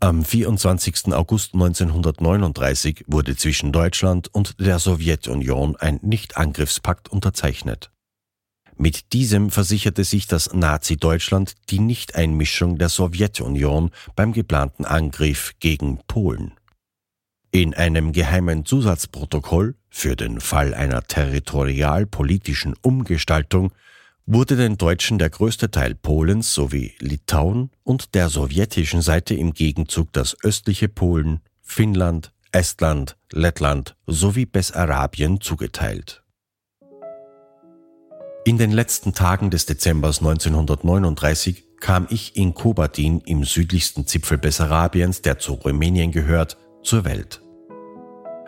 [0.00, 1.14] Am 24.
[1.14, 7.90] August 1939 wurde zwischen Deutschland und der Sowjetunion ein Nichtangriffspakt unterzeichnet.
[8.76, 16.52] Mit diesem versicherte sich das Nazi-Deutschland die Nichteinmischung der Sowjetunion beim geplanten Angriff gegen Polen.
[17.54, 23.70] In einem geheimen Zusatzprotokoll für den Fall einer territorialpolitischen Umgestaltung
[24.26, 30.12] wurde den Deutschen der größte Teil Polens sowie Litauen und der sowjetischen Seite im Gegenzug
[30.12, 36.24] das östliche Polen, Finnland, Estland, Lettland sowie Bessarabien zugeteilt.
[38.44, 45.22] In den letzten Tagen des Dezembers 1939 kam ich in Kobatin im südlichsten Zipfel Bessarabiens,
[45.22, 47.43] der zu Rumänien gehört, zur Welt.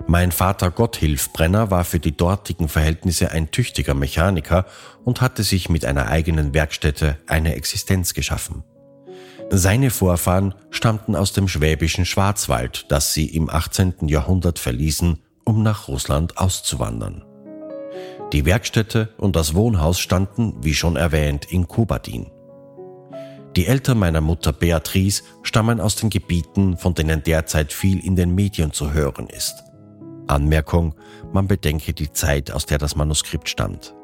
[0.09, 4.67] Mein Vater Gotthilf Brenner war für die dortigen Verhältnisse ein tüchtiger Mechaniker
[5.05, 8.63] und hatte sich mit einer eigenen Werkstätte eine Existenz geschaffen.
[9.51, 14.07] Seine Vorfahren stammten aus dem schwäbischen Schwarzwald, das sie im 18.
[14.07, 17.25] Jahrhundert verließen, um nach Russland auszuwandern.
[18.33, 22.31] Die Werkstätte und das Wohnhaus standen, wie schon erwähnt, in Kubadin.
[23.57, 28.35] Die Eltern meiner Mutter Beatrice stammen aus den Gebieten, von denen derzeit viel in den
[28.35, 29.66] Medien zu hören ist.
[30.29, 30.95] Anmerkung,
[31.33, 33.95] man bedenke die Zeit, aus der das Manuskript stammt.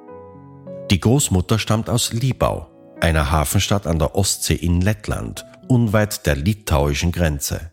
[0.91, 2.69] Die Großmutter stammt aus Libau,
[3.01, 7.71] einer Hafenstadt an der Ostsee in Lettland, unweit der litauischen Grenze.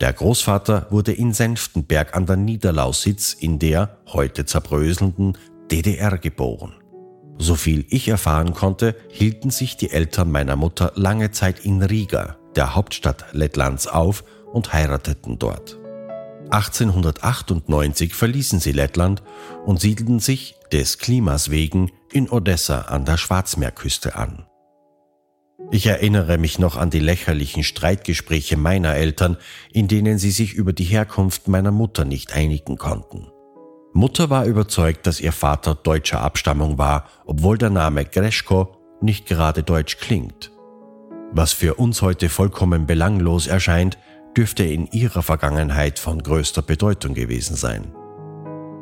[0.00, 5.36] Der Großvater wurde in Senftenberg an der Niederlausitz in der heute zerbröselnden
[5.70, 6.74] DDR geboren.
[7.38, 12.74] Soviel ich erfahren konnte, hielten sich die Eltern meiner Mutter lange Zeit in Riga, der
[12.74, 15.77] Hauptstadt Lettlands, auf und heirateten dort.
[16.50, 19.22] 1898 verließen sie Lettland
[19.64, 24.46] und siedelten sich des Klimas wegen in Odessa an der Schwarzmeerküste an.
[25.70, 29.36] Ich erinnere mich noch an die lächerlichen Streitgespräche meiner Eltern,
[29.72, 33.26] in denen sie sich über die Herkunft meiner Mutter nicht einigen konnten.
[33.92, 39.62] Mutter war überzeugt, dass ihr Vater deutscher Abstammung war, obwohl der Name Greschko nicht gerade
[39.62, 40.52] deutsch klingt.
[41.32, 43.98] Was für uns heute vollkommen belanglos erscheint,
[44.38, 47.92] dürfte in ihrer Vergangenheit von größter Bedeutung gewesen sein.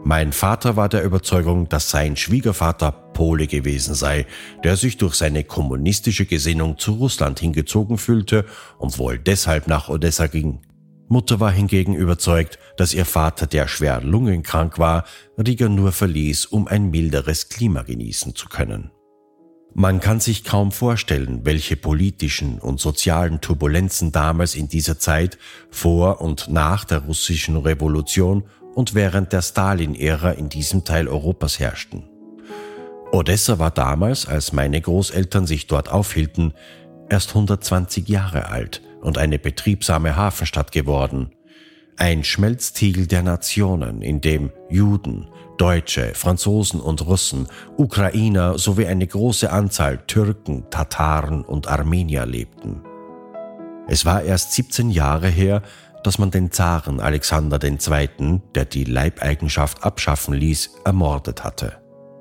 [0.05, 4.27] Mein Vater war der Überzeugung, dass sein Schwiegervater Pole gewesen sei,
[4.65, 8.45] der sich durch seine kommunistische Gesinnung zu Russland hingezogen fühlte
[8.77, 10.61] und wohl deshalb nach Odessa ging.
[11.09, 15.05] Mutter war hingegen überzeugt, dass ihr Vater, der schwer lungenkrank war,
[15.39, 18.91] Riga nur verließ, um ein milderes Klima genießen zu können.
[19.79, 25.37] Man kann sich kaum vorstellen, welche politischen und sozialen Turbulenzen damals in dieser Zeit
[25.71, 32.09] vor und nach der russischen Revolution und während der Stalin-Ära in diesem Teil Europas herrschten.
[33.13, 36.55] Odessa war damals, als meine Großeltern sich dort aufhielten,
[37.11, 41.36] erst 120 Jahre alt und eine betriebsame Hafenstadt geworden.
[41.99, 49.51] Ein Schmelztiegel der Nationen, in dem Juden, Deutsche, Franzosen und Russen, Ukrainer sowie eine große
[49.51, 52.83] Anzahl Türken, Tataren und Armenier lebten.
[53.89, 55.63] Es war erst 17 Jahre her,
[56.05, 61.79] dass man den Zaren Alexander II., der die Leibeigenschaft abschaffen ließ, ermordet hatte.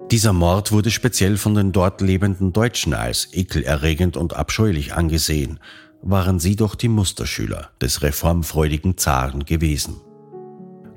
[0.10, 5.60] Dieser Mord wurde speziell von den dort lebenden Deutschen als ekelerregend und abscheulich angesehen,
[6.06, 9.96] waren sie doch die Musterschüler des reformfreudigen Zaren gewesen.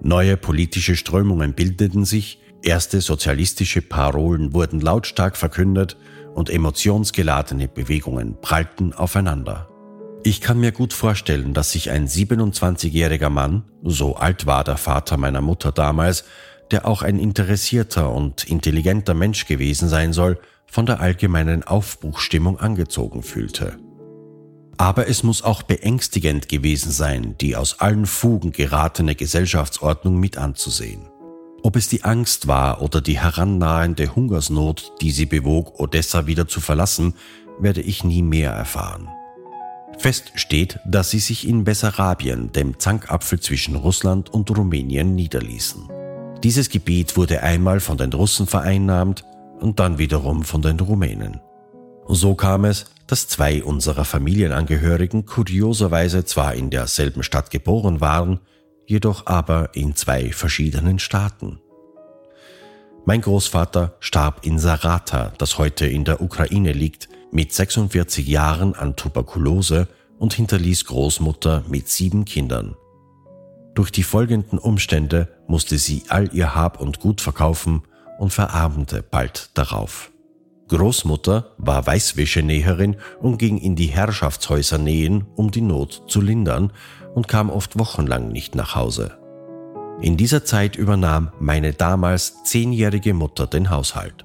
[0.03, 5.97] Neue politische Strömungen bildeten sich, erste sozialistische Parolen wurden lautstark verkündet
[6.35, 9.69] und emotionsgeladene Bewegungen prallten aufeinander.
[10.25, 15.17] Ich kann mir gut vorstellen, dass sich ein 27-jähriger Mann, so alt war der Vater
[15.17, 16.25] meiner Mutter damals,
[16.71, 23.23] der auch ein interessierter und intelligenter Mensch gewesen sein soll, von der allgemeinen Aufbruchstimmung angezogen
[23.23, 23.79] fühlte.
[24.79, 31.09] Aber es muss auch beängstigend gewesen sein, die aus allen Fugen geratene Gesellschaftsordnung mit anzusehen.
[31.65, 36.61] Ob es die Angst war oder die herannahende Hungersnot, die sie bewog, Odessa wieder zu
[36.61, 37.15] verlassen,
[37.59, 39.09] werde ich nie mehr erfahren.
[39.99, 45.89] Fest steht, dass sie sich in Bessarabien, dem Zankapfel zwischen Russland und Rumänien, niederließen.
[46.45, 49.25] Dieses Gebiet wurde einmal von den Russen vereinnahmt
[49.59, 51.41] und dann wiederum von den Rumänen.
[52.07, 58.39] So kam es, dass zwei unserer Familienangehörigen kurioserweise zwar in derselben Stadt geboren waren,
[58.87, 61.59] jedoch aber in zwei verschiedenen Staaten.
[63.05, 68.97] Mein Großvater starb in Sarata, das heute in der Ukraine liegt, mit 46 Jahren an
[68.97, 69.89] Tuberkulose
[70.19, 72.77] und hinterließ Großmutter mit sieben Kindern.
[73.75, 77.83] Durch die folgenden Umstände musste sie all ihr Hab und Gut verkaufen
[78.19, 80.11] und verarmte bald darauf.
[80.69, 86.73] Großmutter war Weißwäschenäherin und ging in die Herrschaftshäuser nähen, um die Not zu lindern
[87.15, 89.19] und kam oft wochenlang nicht nach Hause.
[90.01, 94.25] In dieser Zeit übernahm meine damals zehnjährige Mutter den Haushalt.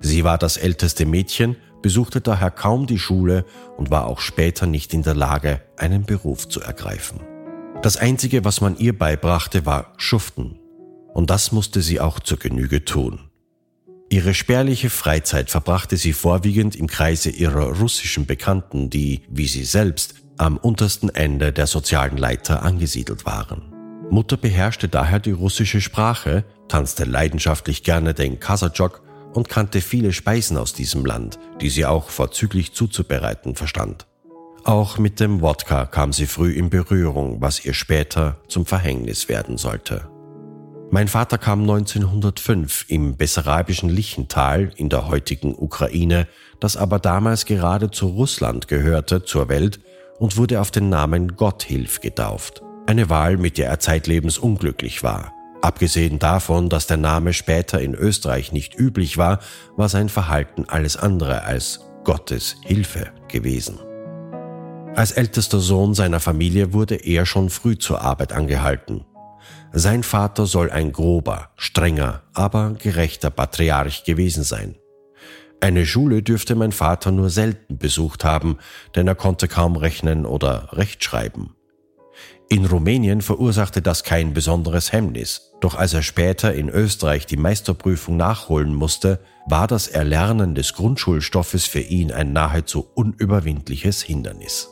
[0.00, 3.44] Sie war das älteste Mädchen, besuchte daher kaum die Schule
[3.76, 7.20] und war auch später nicht in der Lage, einen Beruf zu ergreifen.
[7.82, 10.58] Das Einzige, was man ihr beibrachte, war Schuften.
[11.14, 13.27] Und das musste sie auch zur Genüge tun.
[14.10, 20.14] Ihre spärliche Freizeit verbrachte sie vorwiegend im Kreise ihrer russischen Bekannten, die, wie sie selbst,
[20.38, 23.74] am untersten Ende der sozialen Leiter angesiedelt waren.
[24.10, 29.02] Mutter beherrschte daher die russische Sprache, tanzte leidenschaftlich gerne den Kasachok
[29.34, 34.06] und kannte viele Speisen aus diesem Land, die sie auch vorzüglich zuzubereiten verstand.
[34.64, 39.58] Auch mit dem Wodka kam sie früh in Berührung, was ihr später zum Verhängnis werden
[39.58, 40.08] sollte.
[40.90, 46.26] Mein Vater kam 1905 im bessarabischen Lichental in der heutigen Ukraine,
[46.60, 49.80] das aber damals gerade zu Russland gehörte, zur Welt
[50.18, 52.62] und wurde auf den Namen Gotthilf getauft.
[52.86, 55.34] Eine Wahl, mit der er zeitlebens unglücklich war.
[55.60, 59.40] Abgesehen davon, dass der Name später in Österreich nicht üblich war,
[59.76, 63.78] war sein Verhalten alles andere als Gottes Hilfe gewesen.
[64.94, 69.04] Als ältester Sohn seiner Familie wurde er schon früh zur Arbeit angehalten.
[69.72, 74.76] Sein Vater soll ein grober, strenger, aber gerechter Patriarch gewesen sein.
[75.60, 78.58] Eine Schule dürfte mein Vater nur selten besucht haben,
[78.94, 81.54] denn er konnte kaum rechnen oder rechtschreiben.
[82.48, 88.16] In Rumänien verursachte das kein besonderes Hemmnis, doch als er später in Österreich die Meisterprüfung
[88.16, 94.70] nachholen musste, war das Erlernen des Grundschulstoffes für ihn ein nahezu unüberwindliches Hindernis.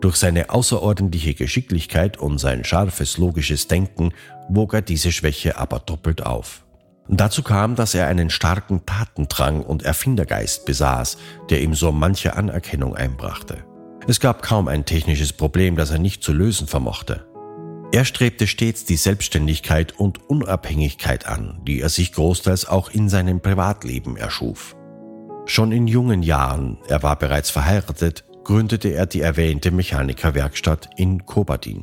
[0.00, 4.12] Durch seine außerordentliche Geschicklichkeit und sein scharfes logisches Denken
[4.48, 6.64] wog er diese Schwäche aber doppelt auf.
[7.08, 11.18] Dazu kam, dass er einen starken Tatendrang und Erfindergeist besaß,
[11.50, 13.64] der ihm so manche Anerkennung einbrachte.
[14.08, 17.26] Es gab kaum ein technisches Problem, das er nicht zu lösen vermochte.
[17.92, 23.40] Er strebte stets die Selbstständigkeit und Unabhängigkeit an, die er sich großteils auch in seinem
[23.40, 24.76] Privatleben erschuf.
[25.46, 31.82] Schon in jungen Jahren, er war bereits verheiratet, gründete er die erwähnte Mechanikerwerkstatt in Kobadin.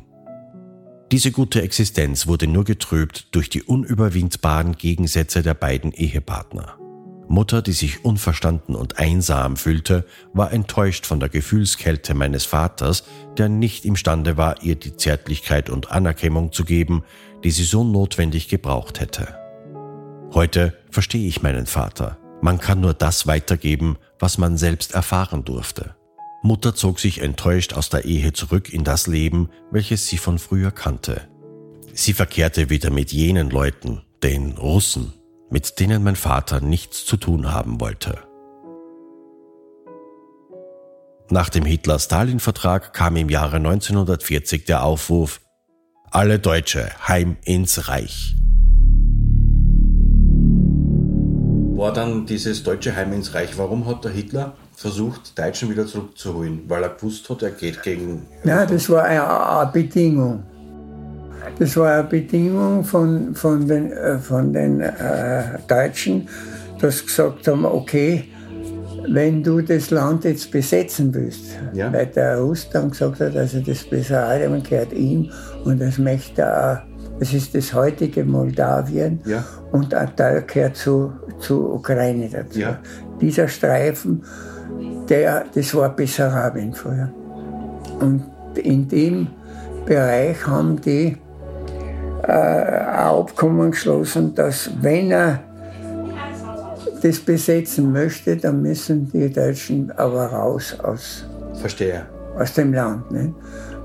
[1.12, 6.78] Diese gute Existenz wurde nur getrübt durch die unüberwindbaren Gegensätze der beiden Ehepartner.
[7.28, 13.04] Mutter, die sich unverstanden und einsam fühlte, war enttäuscht von der Gefühlskälte meines Vaters,
[13.36, 17.04] der nicht imstande war, ihr die Zärtlichkeit und Anerkennung zu geben,
[17.44, 19.38] die sie so notwendig gebraucht hätte.
[20.32, 22.16] Heute verstehe ich meinen Vater.
[22.40, 25.94] Man kann nur das weitergeben, was man selbst erfahren durfte.
[26.44, 30.70] Mutter zog sich enttäuscht aus der Ehe zurück in das Leben, welches sie von früher
[30.70, 31.26] kannte.
[31.94, 35.14] Sie verkehrte wieder mit jenen Leuten, den Russen,
[35.48, 38.18] mit denen mein Vater nichts zu tun haben wollte.
[41.30, 45.40] Nach dem Hitler-Stalin-Vertrag kam im Jahre 1940 der Aufruf
[46.10, 48.36] Alle Deutsche heim ins Reich.
[51.78, 56.62] War dann dieses deutsche Heim ins Reich, warum hat der Hitler versucht, Deutschen wieder zurückzuholen,
[56.68, 58.26] weil er gewusst hat, er geht gegen.
[58.44, 60.42] Ja, das war eine, eine Bedingung.
[61.58, 66.28] Das war eine Bedingung von, von den, äh, von den äh, Deutschen,
[66.80, 68.24] dass gesagt haben, okay,
[69.06, 71.92] wenn du das Land jetzt besetzen willst, ja.
[71.92, 75.30] weil der Russland gesagt hat, also das Bessarabien gehört ihm
[75.64, 76.86] und das möchte er,
[77.20, 79.44] das ist das heutige Moldawien ja.
[79.72, 82.58] und ein Teil gehört zu, zu Ukraine dazu.
[82.58, 82.78] Ja.
[83.20, 84.24] Dieser Streifen
[85.08, 87.10] der, das war Bessarabien früher.
[88.00, 88.24] Und
[88.56, 89.28] in dem
[89.86, 91.16] Bereich haben die
[92.22, 95.40] äh, ein Abkommen geschlossen, dass wenn er
[97.02, 101.26] das besetzen möchte, dann müssen die Deutschen aber raus aus,
[101.60, 102.06] Verstehe.
[102.38, 103.10] aus dem Land.
[103.10, 103.34] Ne?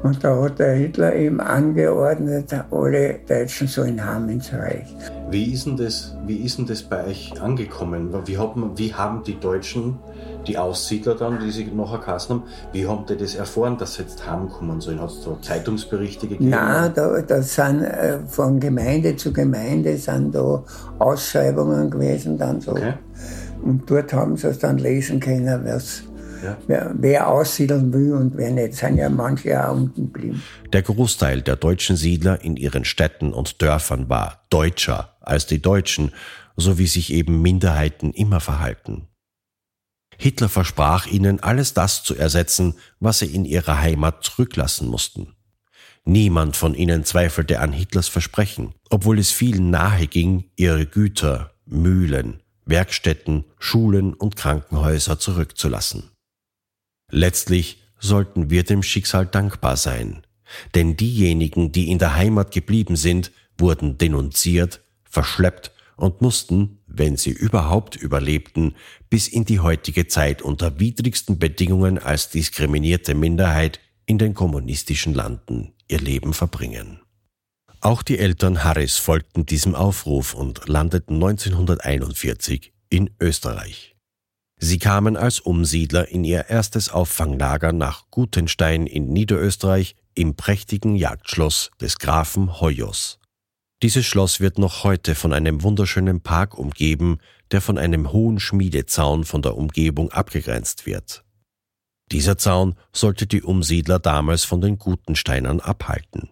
[0.04, 4.88] Und da hat der Hitler eben angeordnet, alle Deutschen sollen heim ins Reich.
[5.30, 8.10] Wie ist denn das, wie ist denn das bei euch angekommen?
[8.26, 10.00] Wie haben, wie haben die Deutschen,
[10.48, 14.04] die Aussiedler dann, die sich nachher geheißen haben, wie haben die das erfahren, dass sie
[14.04, 15.02] jetzt heimkommen sollen?
[15.02, 16.50] Hat es da Zeitungsberichte gegeben?
[16.50, 20.64] Nein, da, da sind äh, von Gemeinde zu Gemeinde sind da
[21.00, 22.72] Ausschreibungen gewesen dann so.
[22.72, 22.94] Okay.
[23.62, 26.04] Und dort haben sie es dann lesen können, was
[26.44, 26.58] ja.
[26.68, 30.42] Wer, wer, aussiedeln will und wer nicht, sind ja manche auch unten geblieben.
[30.72, 36.12] Der Großteil der deutschen Siedler in ihren Städten und Dörfern war deutscher als die Deutschen,
[36.56, 39.08] so wie sich eben Minderheiten immer verhalten.
[40.22, 45.34] Hitler versprach ihnen, alles das zu ersetzen, was sie in ihrer Heimat zurücklassen mussten.
[46.04, 52.44] Niemand von ihnen zweifelte an Hitlers Versprechen, obwohl es vielen nahe ging, ihre Güter, Mühlen,
[52.66, 56.12] Werkstätten, Schulen und Krankenhäuser zurückzulassen.
[57.10, 60.24] Letztlich sollten wir dem Schicksal dankbar sein,
[60.76, 67.32] denn diejenigen, die in der Heimat geblieben sind, wurden denunziert, verschleppt und mussten, wenn sie
[67.32, 68.76] überhaupt überlebten,
[69.10, 75.74] bis in die heutige Zeit unter widrigsten Bedingungen als diskriminierte Minderheit in den kommunistischen Landen
[75.88, 77.00] ihr Leben verbringen.
[77.82, 83.96] Auch die Eltern Harris folgten diesem Aufruf und landeten 1941 in Österreich.
[84.58, 91.72] Sie kamen als Umsiedler in ihr erstes Auffanglager nach Gutenstein in Niederösterreich im prächtigen Jagdschloss
[91.80, 93.19] des Grafen Hoyos.
[93.82, 97.20] Dieses Schloss wird noch heute von einem wunderschönen Park umgeben,
[97.52, 101.24] der von einem hohen Schmiedezaun von der Umgebung abgegrenzt wird.
[102.12, 106.30] Dieser Zaun sollte die Umsiedler damals von den Gutensteinern abhalten.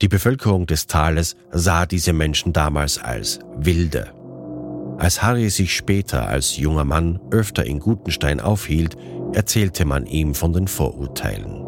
[0.00, 4.12] Die Bevölkerung des Tales sah diese Menschen damals als Wilde.
[4.98, 8.96] Als Harry sich später als junger Mann öfter in Gutenstein aufhielt,
[9.34, 11.65] erzählte man ihm von den Vorurteilen.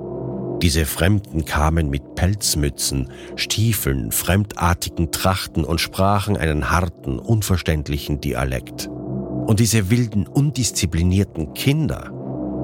[0.62, 8.88] Diese Fremden kamen mit Pelzmützen, Stiefeln, fremdartigen Trachten und sprachen einen harten, unverständlichen Dialekt.
[8.88, 12.10] Und diese wilden, undisziplinierten Kinder,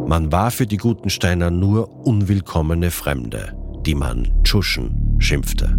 [0.09, 5.79] man war für die Gutensteiner nur unwillkommene Fremde, die man Tschuschen schimpfte.